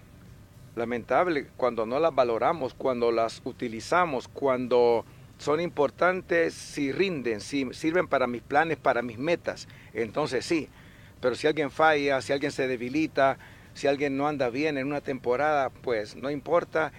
lamentable 0.79 1.47
cuando 1.57 1.85
no 1.85 1.99
las 1.99 2.15
valoramos, 2.15 2.73
cuando 2.73 3.11
las 3.11 3.41
utilizamos, 3.43 4.27
cuando 4.27 5.05
son 5.37 5.61
importantes, 5.61 6.53
si 6.53 6.91
rinden, 6.91 7.39
si 7.39 7.67
sirven 7.73 8.07
para 8.07 8.25
mis 8.25 8.41
planes, 8.41 8.77
para 8.77 9.01
mis 9.01 9.19
metas, 9.19 9.67
entonces 9.93 10.45
sí. 10.45 10.67
Pero 11.21 11.35
si 11.35 11.47
alguien 11.47 11.69
falla, 11.69 12.21
si 12.21 12.33
alguien 12.33 12.51
se 12.51 12.67
debilita, 12.67 13.37
si 13.73 13.87
alguien 13.87 14.17
no 14.17 14.27
anda 14.27 14.49
bien 14.49 14.77
en 14.77 14.87
una 14.87 15.01
temporada, 15.01 15.69
pues 15.69 16.15
no 16.15 16.29
importa. 16.29 16.91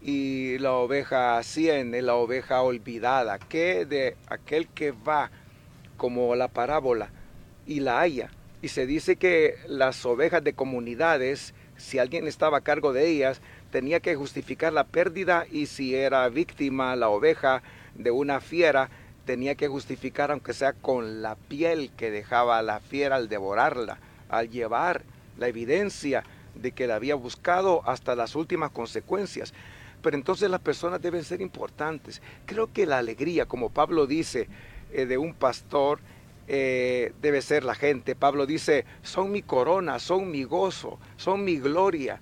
Y 0.00 0.58
la 0.58 0.74
oveja 0.74 1.42
100 1.42 1.94
es 1.94 2.04
la 2.04 2.14
oveja 2.14 2.62
olvidada, 2.62 3.38
que 3.38 3.84
de 3.84 4.16
aquel 4.28 4.68
que 4.68 4.92
va 4.92 5.30
como 5.96 6.34
la 6.36 6.48
parábola 6.48 7.10
y 7.66 7.80
la 7.80 8.00
haya. 8.00 8.30
Y 8.62 8.68
se 8.68 8.86
dice 8.86 9.16
que 9.16 9.56
las 9.66 10.04
ovejas 10.06 10.42
de 10.44 10.52
comunidades, 10.52 11.54
si 11.78 11.98
alguien 11.98 12.26
estaba 12.26 12.58
a 12.58 12.62
cargo 12.62 12.92
de 12.92 13.08
ellas, 13.08 13.40
tenía 13.70 14.00
que 14.00 14.16
justificar 14.16 14.72
la 14.72 14.84
pérdida 14.84 15.46
y 15.50 15.66
si 15.66 15.94
era 15.94 16.28
víctima 16.28 16.94
la 16.96 17.08
oveja 17.08 17.62
de 17.94 18.10
una 18.10 18.40
fiera, 18.40 18.90
tenía 19.24 19.54
que 19.54 19.68
justificar 19.68 20.30
aunque 20.30 20.52
sea 20.52 20.72
con 20.72 21.22
la 21.22 21.36
piel 21.36 21.90
que 21.96 22.10
dejaba 22.10 22.60
la 22.62 22.80
fiera 22.80 23.16
al 23.16 23.28
devorarla, 23.28 23.98
al 24.28 24.50
llevar 24.50 25.02
la 25.38 25.48
evidencia 25.48 26.24
de 26.54 26.72
que 26.72 26.86
la 26.86 26.96
había 26.96 27.14
buscado 27.14 27.82
hasta 27.86 28.16
las 28.16 28.34
últimas 28.34 28.70
consecuencias. 28.70 29.54
Pero 30.02 30.16
entonces 30.16 30.50
las 30.50 30.60
personas 30.60 31.00
deben 31.00 31.24
ser 31.24 31.40
importantes. 31.40 32.22
Creo 32.46 32.72
que 32.72 32.86
la 32.86 32.98
alegría, 32.98 33.46
como 33.46 33.70
Pablo 33.70 34.06
dice, 34.06 34.48
eh, 34.92 35.06
de 35.06 35.18
un 35.18 35.34
pastor 35.34 36.00
eh, 36.48 37.12
debe 37.20 37.42
ser 37.42 37.62
la 37.62 37.74
gente. 37.74 38.16
Pablo 38.16 38.46
dice, 38.46 38.86
son 39.02 39.30
mi 39.30 39.42
corona, 39.42 39.98
son 39.98 40.30
mi 40.30 40.44
gozo, 40.44 40.98
son 41.16 41.44
mi 41.44 41.58
gloria. 41.58 42.20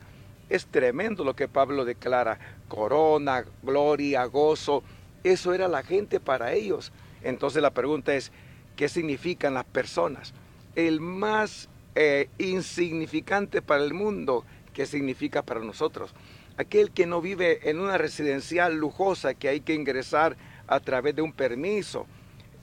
Es 0.48 0.66
tremendo 0.66 1.24
lo 1.24 1.36
que 1.36 1.48
Pablo 1.48 1.84
declara, 1.84 2.38
corona, 2.68 3.44
gloria, 3.62 4.24
gozo. 4.24 4.82
Eso 5.22 5.54
era 5.54 5.68
la 5.68 5.84
gente 5.84 6.18
para 6.18 6.52
ellos. 6.52 6.92
Entonces 7.22 7.62
la 7.62 7.70
pregunta 7.70 8.14
es, 8.14 8.32
¿qué 8.74 8.88
significan 8.88 9.54
las 9.54 9.64
personas? 9.64 10.34
El 10.74 11.00
más 11.00 11.68
eh, 11.94 12.28
insignificante 12.38 13.62
para 13.62 13.84
el 13.84 13.94
mundo, 13.94 14.44
¿qué 14.74 14.86
significa 14.86 15.42
para 15.42 15.60
nosotros? 15.60 16.14
Aquel 16.56 16.90
que 16.90 17.06
no 17.06 17.20
vive 17.20 17.70
en 17.70 17.78
una 17.78 17.96
residencial 17.96 18.76
lujosa 18.76 19.34
que 19.34 19.48
hay 19.48 19.60
que 19.60 19.74
ingresar 19.74 20.36
a 20.66 20.80
través 20.80 21.14
de 21.14 21.22
un 21.22 21.32
permiso, 21.32 22.06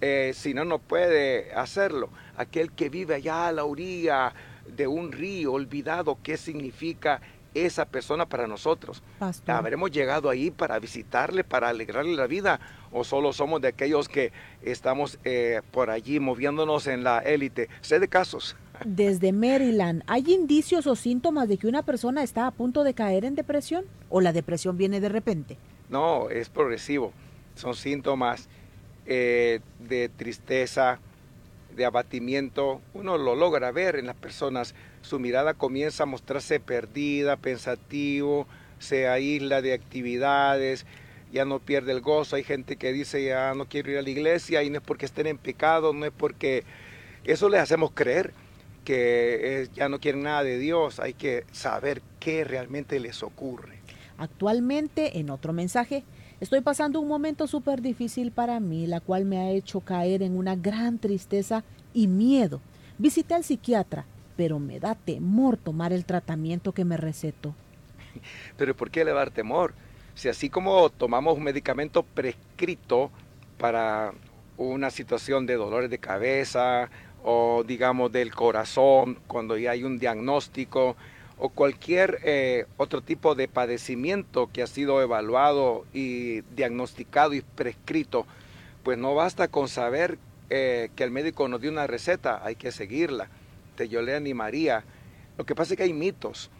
eh, 0.05 0.33
si 0.33 0.53
no, 0.53 0.65
no 0.65 0.79
puede 0.79 1.53
hacerlo. 1.53 2.09
Aquel 2.35 2.73
que 2.73 2.89
vive 2.89 3.15
allá 3.15 3.47
a 3.47 3.53
la 3.53 3.63
orilla 3.63 4.33
de 4.67 4.85
un 4.85 5.13
río, 5.13 5.53
olvidado 5.53 6.17
qué 6.21 6.35
significa 6.35 7.21
esa 7.53 7.85
persona 7.85 8.25
para 8.25 8.45
nosotros. 8.45 9.01
¿Habremos 9.47 9.91
llegado 9.91 10.29
ahí 10.29 10.51
para 10.51 10.77
visitarle, 10.77 11.45
para 11.45 11.69
alegrarle 11.69 12.17
la 12.17 12.27
vida? 12.27 12.59
¿O 12.91 13.05
solo 13.05 13.31
somos 13.31 13.61
de 13.61 13.69
aquellos 13.69 14.09
que 14.09 14.33
estamos 14.61 15.19
eh, 15.23 15.61
por 15.71 15.89
allí 15.89 16.19
moviéndonos 16.19 16.87
en 16.87 17.05
la 17.05 17.19
élite? 17.19 17.69
Sé 17.79 18.01
de 18.01 18.09
casos. 18.09 18.57
Desde 18.85 19.31
Maryland, 19.31 20.03
¿hay 20.07 20.25
indicios 20.27 20.85
o 20.85 20.97
síntomas 20.97 21.47
de 21.47 21.57
que 21.57 21.67
una 21.67 21.83
persona 21.83 22.23
está 22.23 22.45
a 22.45 22.51
punto 22.51 22.83
de 22.83 22.93
caer 22.93 23.23
en 23.23 23.35
depresión? 23.35 23.85
¿O 24.09 24.19
la 24.19 24.33
depresión 24.33 24.75
viene 24.75 24.99
de 24.99 25.07
repente? 25.07 25.57
No, 25.87 26.29
es 26.29 26.49
progresivo. 26.49 27.13
Son 27.55 27.73
síntomas 27.73 28.49
eh, 29.05 29.59
de 29.79 30.09
tristeza, 30.09 30.99
de 31.75 31.85
abatimiento, 31.85 32.81
uno 32.93 33.17
lo 33.17 33.35
logra 33.35 33.71
ver 33.71 33.95
en 33.95 34.05
las 34.05 34.15
personas. 34.15 34.75
Su 35.01 35.19
mirada 35.19 35.53
comienza 35.53 36.03
a 36.03 36.05
mostrarse 36.05 36.59
perdida, 36.59 37.35
pensativo, 37.37 38.47
se 38.79 39.07
aísla 39.07 39.61
de 39.61 39.73
actividades, 39.73 40.85
ya 41.31 41.45
no 41.45 41.59
pierde 41.59 41.91
el 41.91 42.01
gozo. 42.01 42.35
Hay 42.35 42.43
gente 42.43 42.75
que 42.75 42.93
dice 42.93 43.23
ya 43.23 43.53
no 43.55 43.65
quiero 43.65 43.91
ir 43.91 43.97
a 43.97 44.01
la 44.01 44.09
iglesia 44.09 44.63
y 44.63 44.69
no 44.69 44.77
es 44.77 44.83
porque 44.83 45.05
estén 45.05 45.27
en 45.27 45.37
pecado, 45.37 45.93
no 45.93 46.05
es 46.05 46.13
porque 46.15 46.63
eso 47.23 47.49
les 47.49 47.61
hacemos 47.61 47.91
creer 47.93 48.33
que 48.85 49.69
ya 49.73 49.89
no 49.89 49.99
quieren 49.99 50.23
nada 50.23 50.43
de 50.43 50.57
Dios. 50.57 50.99
Hay 50.99 51.13
que 51.13 51.45
saber 51.51 52.01
qué 52.19 52.43
realmente 52.43 52.99
les 52.99 53.23
ocurre. 53.23 53.79
Actualmente, 54.17 55.19
en 55.19 55.29
otro 55.29 55.53
mensaje, 55.53 56.03
Estoy 56.43 56.59
pasando 56.59 56.99
un 56.99 57.07
momento 57.07 57.47
súper 57.47 57.81
difícil 57.81 58.33
para 58.33 58.59
mí, 58.59 58.85
la 58.85 58.99
cual 58.99 59.23
me 59.23 59.37
ha 59.37 59.51
hecho 59.51 59.79
caer 59.79 60.21
en 60.21 60.35
una 60.35 60.57
gran 60.57 60.99
tristeza 60.99 61.63
y 61.93 62.07
miedo. 62.07 62.59
Visité 62.97 63.33
al 63.33 63.45
psiquiatra, 63.45 64.03
pero 64.35 64.59
me 64.59 64.77
da 64.77 64.93
temor 64.93 65.55
tomar 65.55 65.93
el 65.93 66.03
tratamiento 66.03 66.73
que 66.73 66.83
me 66.83 66.97
recetó. 66.97 67.55
Pero 68.57 68.75
¿por 68.75 68.91
qué 68.91 69.05
le 69.05 69.13
temor? 69.31 69.73
Si 70.15 70.27
así 70.27 70.49
como 70.49 70.89
tomamos 70.89 71.37
un 71.37 71.45
medicamento 71.45 72.03
prescrito 72.03 73.09
para 73.57 74.11
una 74.57 74.89
situación 74.89 75.45
de 75.45 75.55
dolores 75.55 75.89
de 75.89 75.99
cabeza 75.99 76.89
o 77.23 77.63
digamos 77.65 78.11
del 78.11 78.35
corazón, 78.35 79.17
cuando 79.27 79.57
ya 79.57 79.71
hay 79.71 79.85
un 79.85 79.97
diagnóstico, 79.97 80.97
o 81.37 81.49
cualquier 81.49 82.19
eh, 82.23 82.65
otro 82.77 83.01
tipo 83.01 83.35
de 83.35 83.47
padecimiento 83.47 84.49
que 84.51 84.61
ha 84.61 84.67
sido 84.67 85.01
evaluado 85.01 85.85
y 85.93 86.41
diagnosticado 86.55 87.33
y 87.33 87.41
prescrito, 87.41 88.25
pues 88.83 88.97
no 88.97 89.15
basta 89.15 89.47
con 89.47 89.67
saber 89.67 90.17
eh, 90.49 90.89
que 90.95 91.03
el 91.03 91.11
médico 91.11 91.47
nos 91.47 91.61
dio 91.61 91.71
una 91.71 91.87
receta, 91.87 92.41
hay 92.45 92.55
que 92.55 92.71
seguirla. 92.71 93.29
este, 93.71 93.89
yo 93.89 94.01
le 94.01 94.15
animaría. 94.15 94.83
Lo 95.37 95.45
que 95.45 95.55
pasa 95.55 95.73
es 95.73 95.77
que 95.77 95.83
hay 95.83 95.93
mitos. 95.93 96.51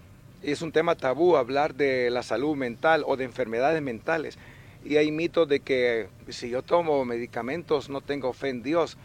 Es 0.41 0.61
un 0.61 0.71
tema 0.71 0.95
tabú 0.95 1.37
hablar 1.37 1.75
de 1.75 2.09
la 2.09 2.23
salud 2.23 2.55
mental 2.55 3.03
o 3.05 3.17
de 3.17 3.25
enfermedades 3.25 3.81
mentales. 3.81 4.37
Y 4.83 4.97
hay 4.97 5.11
mitos 5.11 5.47
de 5.47 5.59
que 5.59 6.09
si 6.29 6.49
yo 6.49 6.61
tomo 6.61 7.05
medicamentos 7.05 7.89
no 7.89 8.01
tengo 8.01 8.33
fe 8.33 8.49
en 8.49 8.63
Dios. 8.63 8.97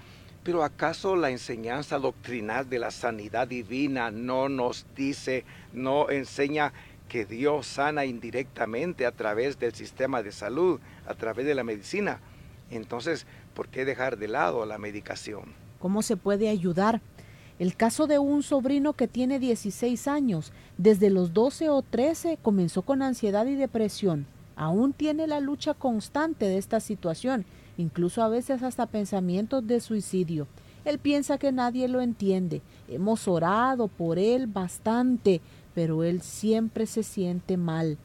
Pero 0.43 0.64
¿acaso 0.64 1.16
la 1.16 1.31
enseñanza 1.31 1.99
doctrinal 1.99 2.71
de 2.71 2.79
la 2.79 2.91
sanidad 2.91 3.49
divina 3.49 4.11
no 4.11 4.49
nos 4.49 4.87
dice, 4.97 5.45
no 5.73 6.11
enseña 6.11 6.73
que 7.09 7.25
Dios 7.25 7.66
sana 7.66 8.05
indirectamente 8.05 9.07
a 9.07 9.12
través 9.12 9.59
del 9.59 9.75
sistema 9.75 10.23
de 10.23 10.33
salud, 10.33 10.81
a 11.07 11.14
través 11.14 11.47
de 11.47 11.55
la 11.55 11.64
medicina? 11.64 12.21
Entonces, 12.71 13.27
¿por 13.55 13.69
qué 13.69 13.85
dejar 13.85 14.19
de 14.19 14.29
lado 14.29 14.66
la 14.66 14.79
medicación? 14.79 15.55
¿Cómo 15.79 16.03
se 16.03 16.16
puede 16.16 16.49
ayudar? 16.49 17.01
El 17.59 17.75
caso 17.75 18.07
de 18.07 18.19
un 18.19 18.43
sobrino 18.43 18.93
que 18.93 19.09
tiene 19.09 19.39
16 19.41 20.07
años, 20.07 20.53
desde 20.77 21.11
los 21.11 21.33
12 21.33 21.71
o 21.71 21.83
13 21.83 22.39
comenzó 22.41 22.83
con 22.83 23.03
ansiedad 23.03 23.47
y 23.47 23.57
depresión. 23.57 24.27
Aún 24.55 24.93
tiene 24.93 25.27
la 25.27 25.41
lucha 25.41 25.75
constante 25.75 26.45
de 26.45 26.59
esta 26.59 26.79
situación, 26.79 27.45
incluso 27.77 28.23
a 28.23 28.29
veces 28.29 28.62
hasta 28.62 28.87
pensamientos 28.87 29.66
de 29.66 29.81
suicidio. 29.81 30.47
Él 30.85 30.99
piensa 30.99 31.39
que 31.39 31.53
nadie 31.53 31.89
lo 31.89 32.01
entiende. 32.01 32.62
Hemos 32.89 33.27
orado 33.29 33.89
por 33.89 34.19
él 34.19 34.47
bastante, 34.47 35.41
pero 35.79 36.03
él 36.03 36.22
siempre 36.22 36.87
se 36.87 37.05
siente 37.05 37.57
mal. 37.57 37.99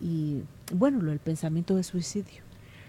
Y 0.00 0.42
bueno, 0.72 1.00
lo 1.00 1.10
del 1.10 1.20
pensamiento 1.20 1.76
de 1.76 1.84
suicidio. 1.84 2.42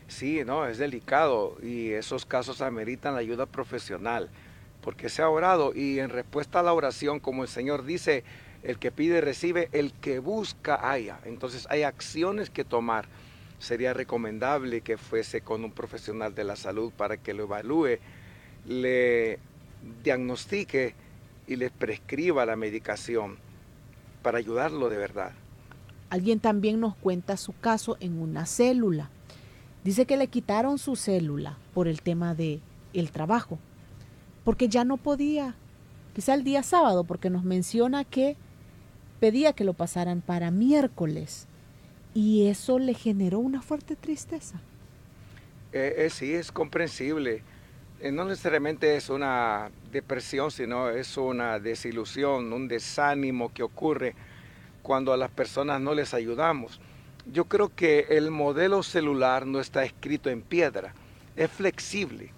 Sí, 0.08 0.42
no, 0.44 0.66
es 0.66 0.80
delicado 0.80 1.56
y 1.62 1.92
esos 1.92 2.26
casos 2.26 2.64
ameritan 2.64 3.14
la 3.14 3.20
ayuda 3.20 3.46
profesional, 3.46 4.32
porque 4.82 5.10
se 5.10 5.22
ha 5.22 5.30
orado 5.30 5.72
y 5.76 6.00
en 6.00 6.10
respuesta 6.10 6.62
a 6.62 6.64
la 6.64 6.74
oración, 6.74 7.20
como 7.20 7.44
el 7.44 7.48
Señor 7.48 7.86
dice, 7.86 8.24
el 8.64 8.80
que 8.80 8.90
pide 8.90 9.22
recibe, 9.22 9.70
el 9.72 9.94
que 9.94 10.18
busca 10.18 10.90
haya. 10.90 11.20
Entonces 11.24 11.68
hay 11.70 11.84
acciones 11.84 12.50
que 12.50 12.64
tomar. 12.64 13.06
Sería 13.60 13.94
recomendable 13.94 14.82
que 14.82 14.98
fuese 14.98 15.42
con 15.42 15.64
un 15.64 15.72
profesional 15.74 16.34
de 16.34 16.44
la 16.44 16.56
salud 16.56 16.92
para 16.92 17.18
que 17.18 17.36
lo 17.36 17.44
evalúe, 17.44 18.00
le 18.66 19.38
diagnostique 20.04 20.96
y 21.46 21.56
le 21.56 21.70
prescriba 21.70 22.48
la 22.48 22.56
medicación 22.56 23.46
para 24.22 24.38
ayudarlo 24.38 24.90
de 24.90 24.98
verdad. 24.98 25.32
Alguien 26.10 26.40
también 26.40 26.80
nos 26.80 26.96
cuenta 26.96 27.38
su 27.38 27.54
caso 27.54 27.98
en 28.00 28.22
una 28.22 28.46
célula 28.46 29.10
Dice 29.88 30.06
que 30.06 30.18
le 30.18 30.28
quitaron 30.28 30.80
su 30.80 30.98
célula 30.98 31.58
por 31.74 31.88
el 31.88 32.02
tema 32.02 32.36
de 32.36 32.60
el 32.94 33.10
trabajo, 33.10 33.58
porque 34.44 34.68
ya 34.68 34.84
no 34.84 34.98
podía, 34.98 35.56
quizá 36.14 36.34
el 36.34 36.44
día 36.44 36.62
sábado, 36.62 37.06
porque 37.06 37.30
nos 37.30 37.46
menciona 37.46 38.04
que 38.04 38.36
pedía 39.22 39.54
que 39.54 39.64
lo 39.64 39.74
pasaran 39.74 40.20
para 40.20 40.52
miércoles 40.52 41.48
y 42.14 42.48
eso 42.48 42.80
le 42.80 42.96
generó 42.96 43.40
una 43.40 43.62
fuerte 43.62 43.96
tristeza. 43.96 44.60
Eh, 45.72 45.96
eh, 46.00 46.10
sí, 46.10 46.34
es 46.34 46.52
comprensible. 46.52 47.42
Eh, 48.00 48.12
no 48.12 48.26
necesariamente 48.26 48.96
es 48.96 49.10
una 49.10 49.72
depresión, 49.92 50.52
sino 50.52 50.90
es 50.90 51.18
una 51.18 51.58
desilusión, 51.58 52.54
un 52.54 52.68
desánimo 52.68 53.52
que 53.52 53.64
ocurre 53.64 54.14
cuando 54.84 55.14
a 55.14 55.18
las 55.18 55.32
personas 55.32 55.82
no 55.82 55.96
les 55.96 56.14
ayudamos. 56.14 56.80
Yo 57.26 57.46
creo 57.46 57.74
que 57.76 58.06
el 58.10 58.30
modelo 58.30 58.84
celular 58.84 59.48
no 59.48 59.60
está 59.60 59.84
escrito 59.84 60.30
en 60.30 60.44
piedra, 60.44 60.94
es 61.36 61.50
flexible, 61.50 62.32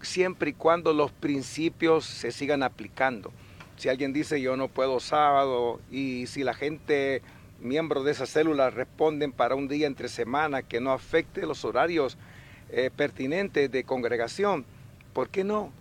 siempre 0.00 0.50
y 0.50 0.54
cuando 0.54 0.92
los 0.92 1.10
principios 1.10 2.04
se 2.04 2.30
sigan 2.30 2.62
aplicando. 2.62 3.32
Si 3.76 3.88
alguien 3.88 4.12
dice 4.12 4.40
yo 4.40 4.56
no 4.56 4.68
puedo 4.68 5.00
sábado 5.00 5.80
y 5.90 6.26
si 6.28 6.44
la 6.44 6.54
gente, 6.54 7.20
miembros 7.60 8.04
de 8.04 8.12
esa 8.12 8.26
célula, 8.26 8.70
responden 8.70 9.32
para 9.32 9.56
un 9.56 9.66
día 9.66 9.88
entre 9.88 10.08
semana 10.08 10.62
que 10.62 10.80
no 10.80 10.92
afecte 10.92 11.46
los 11.46 11.64
horarios 11.64 12.16
eh, 12.70 12.90
pertinentes 12.94 13.70
de 13.72 13.82
congregación, 13.82 14.64
¿por 15.14 15.30
qué 15.30 15.44
no? 15.44 15.72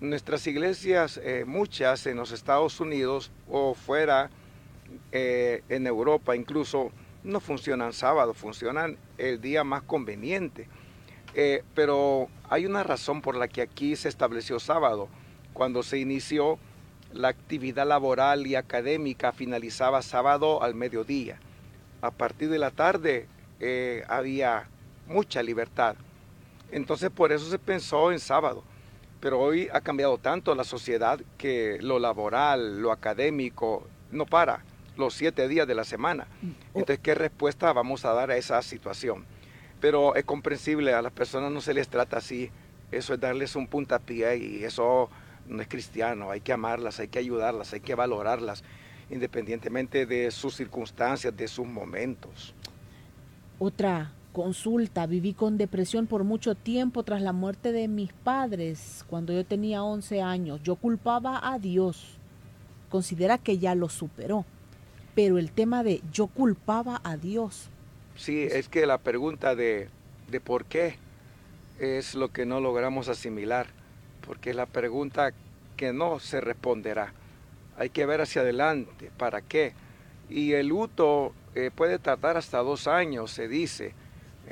Nuestras 0.00 0.46
iglesias, 0.48 1.18
eh, 1.22 1.44
muchas 1.46 2.06
en 2.06 2.16
los 2.16 2.32
Estados 2.32 2.80
Unidos 2.80 3.30
o 3.48 3.74
fuera, 3.74 4.28
eh, 5.12 5.62
en 5.68 5.86
Europa 5.86 6.34
incluso, 6.36 6.90
no 7.22 7.38
funcionan 7.38 7.92
sábado, 7.92 8.34
funcionan 8.34 8.98
el 9.16 9.40
día 9.40 9.62
más 9.62 9.82
conveniente. 9.82 10.68
Eh, 11.34 11.62
pero 11.74 12.28
hay 12.50 12.66
una 12.66 12.82
razón 12.82 13.22
por 13.22 13.36
la 13.36 13.46
que 13.46 13.62
aquí 13.62 13.94
se 13.94 14.08
estableció 14.08 14.58
sábado. 14.58 15.08
Cuando 15.52 15.84
se 15.84 15.98
inició, 15.98 16.58
la 17.12 17.28
actividad 17.28 17.86
laboral 17.86 18.46
y 18.46 18.56
académica 18.56 19.32
finalizaba 19.32 20.02
sábado 20.02 20.62
al 20.62 20.74
mediodía. 20.74 21.38
A 22.00 22.10
partir 22.10 22.48
de 22.48 22.58
la 22.58 22.72
tarde 22.72 23.28
había 24.08 24.68
mucha 25.06 25.40
libertad. 25.40 25.94
Entonces 26.72 27.10
por 27.10 27.30
eso 27.30 27.48
se 27.48 27.58
pensó 27.60 28.10
en 28.10 28.18
sábado. 28.18 28.64
Pero 29.22 29.38
hoy 29.38 29.68
ha 29.72 29.80
cambiado 29.82 30.18
tanto 30.18 30.52
la 30.56 30.64
sociedad 30.64 31.20
que 31.38 31.78
lo 31.80 32.00
laboral, 32.00 32.82
lo 32.82 32.90
académico, 32.90 33.86
no 34.10 34.26
para 34.26 34.64
los 34.96 35.14
siete 35.14 35.46
días 35.46 35.68
de 35.68 35.76
la 35.76 35.84
semana. 35.84 36.26
Mm. 36.42 36.50
Entonces, 36.74 36.98
¿qué 36.98 37.14
respuesta 37.14 37.72
vamos 37.72 38.04
a 38.04 38.14
dar 38.14 38.32
a 38.32 38.36
esa 38.36 38.60
situación? 38.62 39.24
Pero 39.80 40.16
es 40.16 40.24
comprensible, 40.24 40.92
a 40.92 41.02
las 41.02 41.12
personas 41.12 41.52
no 41.52 41.60
se 41.60 41.72
les 41.72 41.88
trata 41.88 42.16
así. 42.16 42.50
Eso 42.90 43.14
es 43.14 43.20
darles 43.20 43.54
un 43.54 43.68
puntapié 43.68 44.38
y 44.38 44.64
eso 44.64 45.08
no 45.46 45.62
es 45.62 45.68
cristiano. 45.68 46.32
Hay 46.32 46.40
que 46.40 46.52
amarlas, 46.52 46.98
hay 46.98 47.06
que 47.06 47.20
ayudarlas, 47.20 47.72
hay 47.72 47.80
que 47.80 47.94
valorarlas, 47.94 48.64
independientemente 49.08 50.04
de 50.04 50.32
sus 50.32 50.56
circunstancias, 50.56 51.36
de 51.36 51.46
sus 51.46 51.68
momentos. 51.68 52.56
Otra 53.60 54.10
consulta. 54.32 55.06
Viví 55.06 55.34
con 55.34 55.58
depresión 55.58 56.06
por 56.06 56.24
mucho 56.24 56.54
tiempo 56.54 57.02
tras 57.02 57.22
la 57.22 57.32
muerte 57.32 57.72
de 57.72 57.88
mis 57.88 58.12
padres 58.12 59.04
cuando 59.08 59.32
yo 59.32 59.44
tenía 59.44 59.82
11 59.84 60.22
años. 60.22 60.60
Yo 60.62 60.76
culpaba 60.76 61.40
a 61.42 61.58
Dios. 61.58 62.18
Considera 62.88 63.38
que 63.38 63.58
ya 63.58 63.74
lo 63.74 63.88
superó 63.88 64.44
pero 65.14 65.38
el 65.38 65.50
tema 65.50 65.82
de 65.82 66.00
yo 66.12 66.26
culpaba 66.26 67.00
a 67.04 67.16
Dios. 67.16 67.68
Sí, 68.16 68.42
es 68.42 68.68
que 68.68 68.86
la 68.86 68.98
pregunta 68.98 69.54
de, 69.54 69.88
de 70.28 70.40
por 70.40 70.64
qué 70.64 70.96
es 71.78 72.14
lo 72.14 72.28
que 72.28 72.46
no 72.46 72.60
logramos 72.60 73.08
asimilar, 73.08 73.66
porque 74.26 74.50
es 74.50 74.56
la 74.56 74.66
pregunta 74.66 75.32
que 75.76 75.92
no 75.92 76.20
se 76.20 76.40
responderá. 76.40 77.12
Hay 77.76 77.90
que 77.90 78.06
ver 78.06 78.20
hacia 78.20 78.42
adelante, 78.42 79.10
¿para 79.16 79.42
qué? 79.42 79.72
Y 80.28 80.52
el 80.52 80.68
luto 80.68 81.32
eh, 81.54 81.70
puede 81.74 81.98
tardar 81.98 82.36
hasta 82.36 82.58
dos 82.58 82.86
años, 82.86 83.30
se 83.30 83.48
dice. 83.48 83.94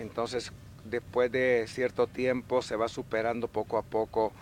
Entonces, 0.00 0.52
después 0.84 1.30
de 1.30 1.66
cierto 1.68 2.06
tiempo 2.06 2.62
se 2.62 2.76
va 2.76 2.88
superando 2.88 3.48
poco 3.48 3.76
a 3.76 3.82
poco 3.82 4.32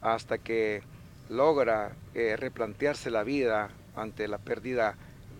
hasta 0.00 0.38
que 0.38 0.82
logra 1.28 1.92
eh, 2.14 2.36
replantearse 2.36 3.10
la 3.10 3.24
vida 3.24 3.70
ante 3.96 4.28
la 4.28 4.38
pérdida 4.38 4.94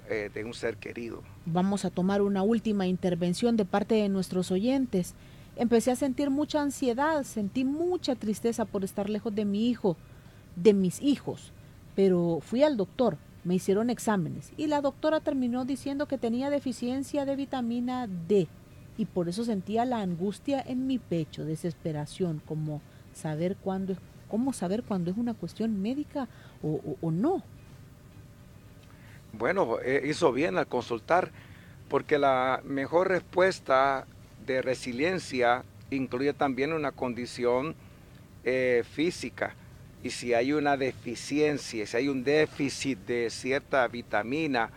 eh, 0.08 0.30
de 0.32 0.44
un 0.44 0.54
ser 0.54 0.76
querido. 0.76 1.22
Vamos 1.46 1.84
a 1.84 1.90
tomar 1.90 2.22
una 2.22 2.42
última 2.42 2.86
intervención 2.86 3.56
de 3.56 3.64
parte 3.64 3.94
de 3.94 4.08
nuestros 4.08 4.50
oyentes. 4.50 5.14
Empecé 5.56 5.92
a 5.92 5.96
sentir 5.96 6.30
mucha 6.30 6.60
ansiedad, 6.60 7.22
sentí 7.22 7.64
mucha 7.64 8.16
tristeza 8.16 8.64
por 8.64 8.82
estar 8.82 9.08
lejos 9.08 9.34
de 9.34 9.44
mi 9.44 9.68
hijo, 9.68 9.96
de 10.56 10.74
mis 10.74 11.00
hijos, 11.00 11.52
pero 11.94 12.40
fui 12.40 12.64
al 12.64 12.76
doctor, 12.76 13.18
me 13.44 13.54
hicieron 13.54 13.88
exámenes 13.88 14.52
y 14.56 14.66
la 14.66 14.80
doctora 14.80 15.20
terminó 15.20 15.64
diciendo 15.64 16.06
que 16.06 16.18
tenía 16.18 16.50
deficiencia 16.50 17.24
de 17.24 17.36
vitamina 17.36 18.08
D 18.08 18.48
y 18.96 19.06
por 19.06 19.28
eso 19.28 19.44
sentía 19.44 19.84
la 19.84 20.00
angustia 20.00 20.60
en 20.60 20.86
mi 20.86 20.98
pecho, 20.98 21.44
desesperación, 21.44 22.40
como 22.46 22.80
saber 23.12 23.56
cuándo 23.56 23.92
es, 23.92 23.98
cómo 24.28 24.52
saber 24.52 24.82
cuándo 24.82 25.10
es 25.10 25.16
una 25.16 25.34
cuestión 25.34 25.80
médica 25.80 26.28
o 26.62 27.10
no. 27.10 27.42
Bueno, 29.36 29.78
eh, 29.84 30.02
hizo 30.06 30.32
bien 30.32 30.56
al 30.58 30.68
consultar, 30.68 31.32
porque 31.88 32.18
la 32.18 32.60
mejor 32.64 33.08
respuesta 33.08 34.06
de 34.46 34.62
resiliencia 34.62 35.64
incluye 35.90 36.32
también 36.32 36.72
una 36.72 36.92
condición 36.92 37.74
eh, 38.44 38.84
física. 38.88 39.54
Y 40.04 40.10
si 40.10 40.34
hay 40.34 40.52
una 40.52 40.76
deficiencia, 40.76 41.84
si 41.86 41.96
hay 41.96 42.08
un 42.08 42.22
déficit 42.22 42.98
de 43.06 43.28
cierta 43.30 43.88
vitamina 43.88 44.70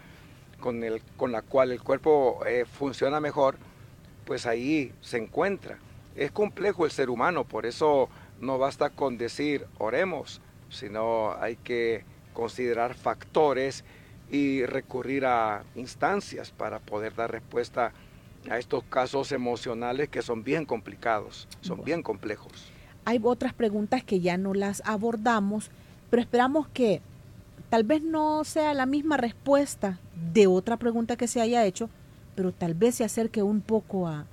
con, 0.59 0.83
el, 0.83 1.01
con 1.17 1.31
la 1.31 1.43
cual 1.43 1.71
el 1.71 1.83
cuerpo 1.83 2.39
eh, 2.47 2.65
funciona 2.65 3.19
mejor, 3.19 3.57
pues 4.27 4.45
ahí 4.45 4.91
se 5.01 5.17
encuentra. 5.17 5.79
Es 6.15 6.31
complejo 6.31 6.83
el 6.83 6.91
ser 6.91 7.09
humano, 7.09 7.45
por 7.45 7.65
eso 7.65 8.09
no 8.41 8.57
basta 8.57 8.89
con 8.89 9.17
decir 9.17 9.65
oremos, 9.77 10.41
sino 10.69 11.33
hay 11.39 11.55
que 11.55 12.03
considerar 12.33 12.93
factores 12.93 13.85
y 14.29 14.65
recurrir 14.65 15.25
a 15.25 15.63
instancias 15.75 16.51
para 16.51 16.79
poder 16.79 17.15
dar 17.15 17.31
respuesta 17.31 17.93
a 18.49 18.57
estos 18.59 18.83
casos 18.83 19.31
emocionales 19.31 20.09
que 20.09 20.21
son 20.21 20.43
bien 20.43 20.65
complicados, 20.65 21.47
son 21.61 21.83
bien 21.85 22.03
complejos. 22.03 22.69
Hay 23.05 23.21
otras 23.23 23.53
preguntas 23.53 24.03
que 24.03 24.19
ya 24.19 24.37
no 24.37 24.53
las 24.53 24.83
abordamos, 24.85 25.71
pero 26.09 26.21
esperamos 26.21 26.67
que 26.67 27.01
tal 27.69 27.85
vez 27.85 28.03
no 28.03 28.43
sea 28.43 28.73
la 28.73 28.85
misma 28.85 29.15
respuesta 29.15 29.99
de 30.33 30.47
otra 30.47 30.75
pregunta 30.75 31.15
que 31.15 31.29
se 31.29 31.39
haya 31.39 31.65
hecho, 31.65 31.89
pero 32.37 32.53
tal 32.53 32.75
vez 32.75 32.93
se 32.95 33.03
acerque 33.03 33.41
un 33.41 33.61
poco 33.61 34.07
a, 34.07 34.27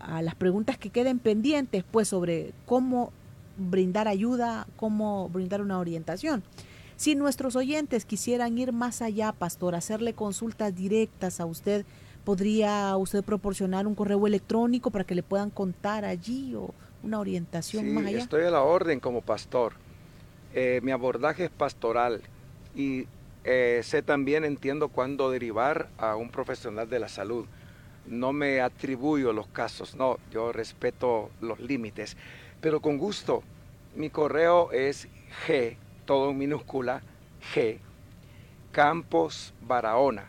a 0.00 0.20
las 0.20 0.34
preguntas 0.34 0.76
que 0.76 0.90
queden 0.90 1.20
pendientes, 1.20 1.84
pues 1.88 2.08
sobre 2.08 2.52
cómo 2.66 3.12
brindar 3.56 4.08
ayuda, 4.08 4.66
cómo 4.76 5.28
brindar 5.28 5.60
una 5.60 5.78
orientación. 5.78 6.42
Si 6.96 7.14
nuestros 7.14 7.54
oyentes 7.54 8.04
quisieran 8.04 8.58
ir 8.58 8.72
más 8.72 9.00
allá, 9.00 9.30
pastor, 9.30 9.76
hacerle 9.76 10.12
consultas 10.12 10.74
directas 10.74 11.38
a 11.38 11.46
usted, 11.46 11.86
¿podría 12.24 12.96
usted 12.96 13.22
proporcionar 13.22 13.86
un 13.86 13.94
correo 13.94 14.26
electrónico 14.26 14.90
para 14.90 15.04
que 15.04 15.14
le 15.14 15.22
puedan 15.22 15.50
contar 15.50 16.04
allí 16.04 16.52
o 16.56 16.74
una 17.04 17.20
orientación 17.20 17.94
más 17.94 18.06
allá? 18.06 18.18
Estoy 18.18 18.42
a 18.42 18.50
la 18.50 18.62
orden 18.62 18.98
como 18.98 19.20
pastor. 19.20 19.74
Eh, 20.52 20.80
mi 20.82 20.90
abordaje 20.90 21.44
es 21.44 21.50
pastoral 21.50 22.22
y 22.74 23.06
eh, 23.48 23.80
sé 23.84 24.02
también, 24.02 24.44
entiendo 24.44 24.88
cuándo 24.88 25.30
derivar 25.30 25.88
a 25.98 26.16
un 26.16 26.30
profesional 26.30 26.90
de 26.90 26.98
la 26.98 27.08
salud. 27.08 27.46
No 28.04 28.32
me 28.32 28.60
atribuyo 28.60 29.32
los 29.32 29.46
casos, 29.46 29.94
no, 29.94 30.18
yo 30.32 30.50
respeto 30.50 31.30
los 31.40 31.60
límites, 31.60 32.16
pero 32.60 32.80
con 32.80 32.98
gusto. 32.98 33.44
Mi 33.94 34.10
correo 34.10 34.72
es 34.72 35.08
G, 35.46 35.76
todo 36.06 36.30
en 36.30 36.38
minúscula, 36.38 37.02
G, 37.54 37.78
Campos 38.72 39.54
Barahona, 39.62 40.24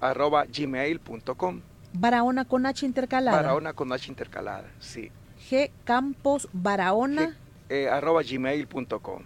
arroba 0.00 0.44
gmail.com. 0.44 1.60
Barahona 1.92 2.44
con 2.44 2.66
H 2.66 2.86
intercalada. 2.86 3.36
Barahona 3.36 3.72
con 3.72 3.92
H 3.92 4.08
intercalada, 4.08 4.70
sí. 4.78 5.10
G 5.50 5.72
Campos 5.82 6.48
Barahona. 6.52 7.36
Eh, 7.68 7.88
arroba 7.88 8.22
gmail.com. 8.22 9.22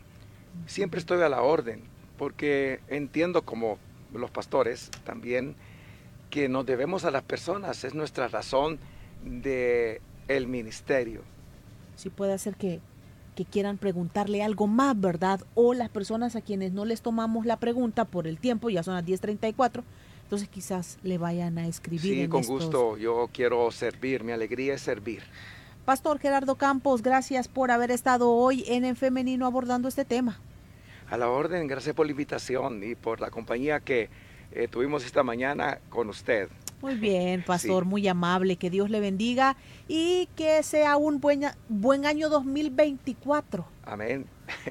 Siempre 0.65 0.99
estoy 0.99 1.23
a 1.23 1.29
la 1.29 1.43
orden, 1.43 1.83
porque 2.19 2.81
entiendo 2.89 3.43
como 3.43 3.79
los 4.13 4.31
pastores 4.31 4.91
también 5.05 5.57
que 6.31 6.49
nos 6.49 6.67
debemos 6.67 7.05
a 7.05 7.11
las 7.11 7.23
personas, 7.23 7.85
es 7.85 7.95
nuestra 7.95 8.29
razón 8.29 8.79
de 9.25 10.01
el 10.29 10.47
ministerio. 10.47 11.23
Sí 11.97 12.11
puede 12.11 12.37
ser 12.39 12.57
que, 12.57 12.81
que 13.35 13.45
quieran 13.45 13.79
preguntarle 13.79 14.43
algo 14.43 14.67
más, 14.67 15.01
¿verdad? 15.01 15.41
O 15.55 15.75
las 15.75 15.89
personas 15.89 16.37
a 16.37 16.41
quienes 16.41 16.73
no 16.73 16.85
les 16.85 17.01
tomamos 17.01 17.47
la 17.47 17.59
pregunta 17.59 18.05
por 18.05 18.27
el 18.27 18.39
tiempo, 18.39 18.71
ya 18.71 18.83
son 18.83 18.95
las 18.95 19.05
10.34, 19.05 19.83
entonces 20.25 20.49
quizás 20.49 20.99
le 21.03 21.19
vayan 21.19 21.59
a 21.59 21.67
escribir. 21.67 22.25
Sí, 22.25 22.29
con 22.29 22.43
gusto, 22.43 22.97
yo 22.97 23.31
quiero 23.33 23.71
servir, 23.71 24.25
mi 24.25 24.33
alegría 24.33 24.75
es 24.75 24.83
servir. 24.83 25.23
Pastor 25.85 26.19
Gerardo 26.19 26.57
Campos, 26.57 27.01
gracias 27.01 27.47
por 27.47 27.71
haber 27.71 27.93
estado 27.93 28.33
hoy 28.33 28.65
en 28.67 28.85
En 28.85 28.97
Femenino 28.97 29.47
abordando 29.47 29.87
este 29.87 30.05
tema. 30.05 30.41
A 31.11 31.17
la 31.17 31.29
orden, 31.29 31.67
gracias 31.69 31.95
por 31.95 32.07
la 32.07 32.13
invitación 32.13 32.83
y 32.83 32.95
por 32.95 33.21
la 33.21 33.31
compañía 33.31 33.81
que 33.81 34.09
eh, 34.53 34.69
tuvimos 34.69 35.05
esta 35.05 35.23
mañana 35.23 35.79
con 35.89 36.09
usted. 36.09 36.49
Muy 36.83 36.95
bien, 36.95 37.43
pastor, 37.47 37.85
sí. 37.85 37.89
muy 37.89 38.09
amable, 38.09 38.57
que 38.57 38.71
Dios 38.71 38.91
le 38.91 39.01
bendiga 39.01 39.57
y 39.89 40.29
que 40.37 40.63
sea 40.63 40.97
un 40.97 41.21
buen, 41.21 41.43
buen 41.69 42.07
año 42.07 42.29
2024. 42.29 43.65
Amén. 43.85 44.27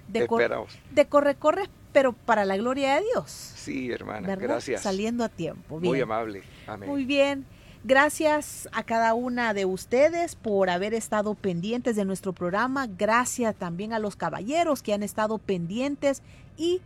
De, 0.07 0.19
Esperamos. 0.23 0.77
de 0.91 1.07
corre, 1.07 1.35
corre, 1.35 1.69
pero 1.93 2.13
para 2.13 2.43
la 2.43 2.57
gloria 2.57 2.95
de 2.95 3.01
Dios. 3.13 3.31
Sí, 3.31 3.91
hermana, 3.91 4.27
¿verdad? 4.27 4.43
gracias. 4.43 4.81
Saliendo 4.81 5.23
a 5.23 5.29
tiempo. 5.29 5.79
Bien. 5.79 5.91
Muy 5.91 6.01
amable. 6.01 6.43
Amén. 6.67 6.89
Muy 6.89 7.05
bien. 7.05 7.45
Gracias 7.87 8.67
a 8.71 8.81
cada 8.81 9.13
una 9.13 9.53
de 9.53 9.65
ustedes 9.65 10.35
por 10.35 10.71
haber 10.71 10.95
estado 10.95 11.35
pendientes 11.35 11.95
de 11.95 12.03
nuestro 12.03 12.33
programa. 12.33 12.87
Gracias 12.87 13.55
también 13.55 13.93
a 13.93 13.99
los 13.99 14.15
caballeros 14.15 14.81
que 14.81 14.95
han 14.95 15.03
estado 15.03 15.37
pendientes 15.37 16.23
y 16.57 16.81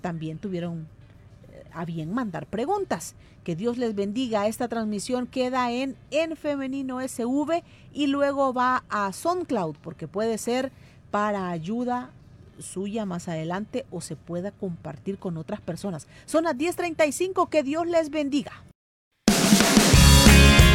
también 0.00 0.38
tuvieron 0.38 0.88
eh, 1.52 1.62
a 1.72 1.84
bien 1.84 2.12
mandar 2.12 2.46
preguntas. 2.46 3.14
Que 3.44 3.54
Dios 3.54 3.78
les 3.78 3.94
bendiga. 3.94 4.48
Esta 4.48 4.66
transmisión 4.66 5.28
queda 5.28 5.70
en 5.70 5.94
En 6.10 6.36
Femenino 6.36 7.00
SV 7.00 7.62
y 7.92 8.08
luego 8.08 8.52
va 8.52 8.82
a 8.90 9.12
SoundCloud 9.12 9.76
porque 9.80 10.08
puede 10.08 10.36
ser 10.36 10.72
para 11.12 11.50
ayuda 11.50 12.10
suya 12.58 13.06
más 13.06 13.28
adelante 13.28 13.86
o 13.92 14.00
se 14.00 14.16
pueda 14.16 14.50
compartir 14.50 15.16
con 15.16 15.36
otras 15.36 15.60
personas. 15.60 16.08
Son 16.26 16.42
las 16.42 16.58
10:35. 16.58 17.48
Que 17.48 17.62
Dios 17.62 17.86
les 17.86 18.10
bendiga. 18.10 18.64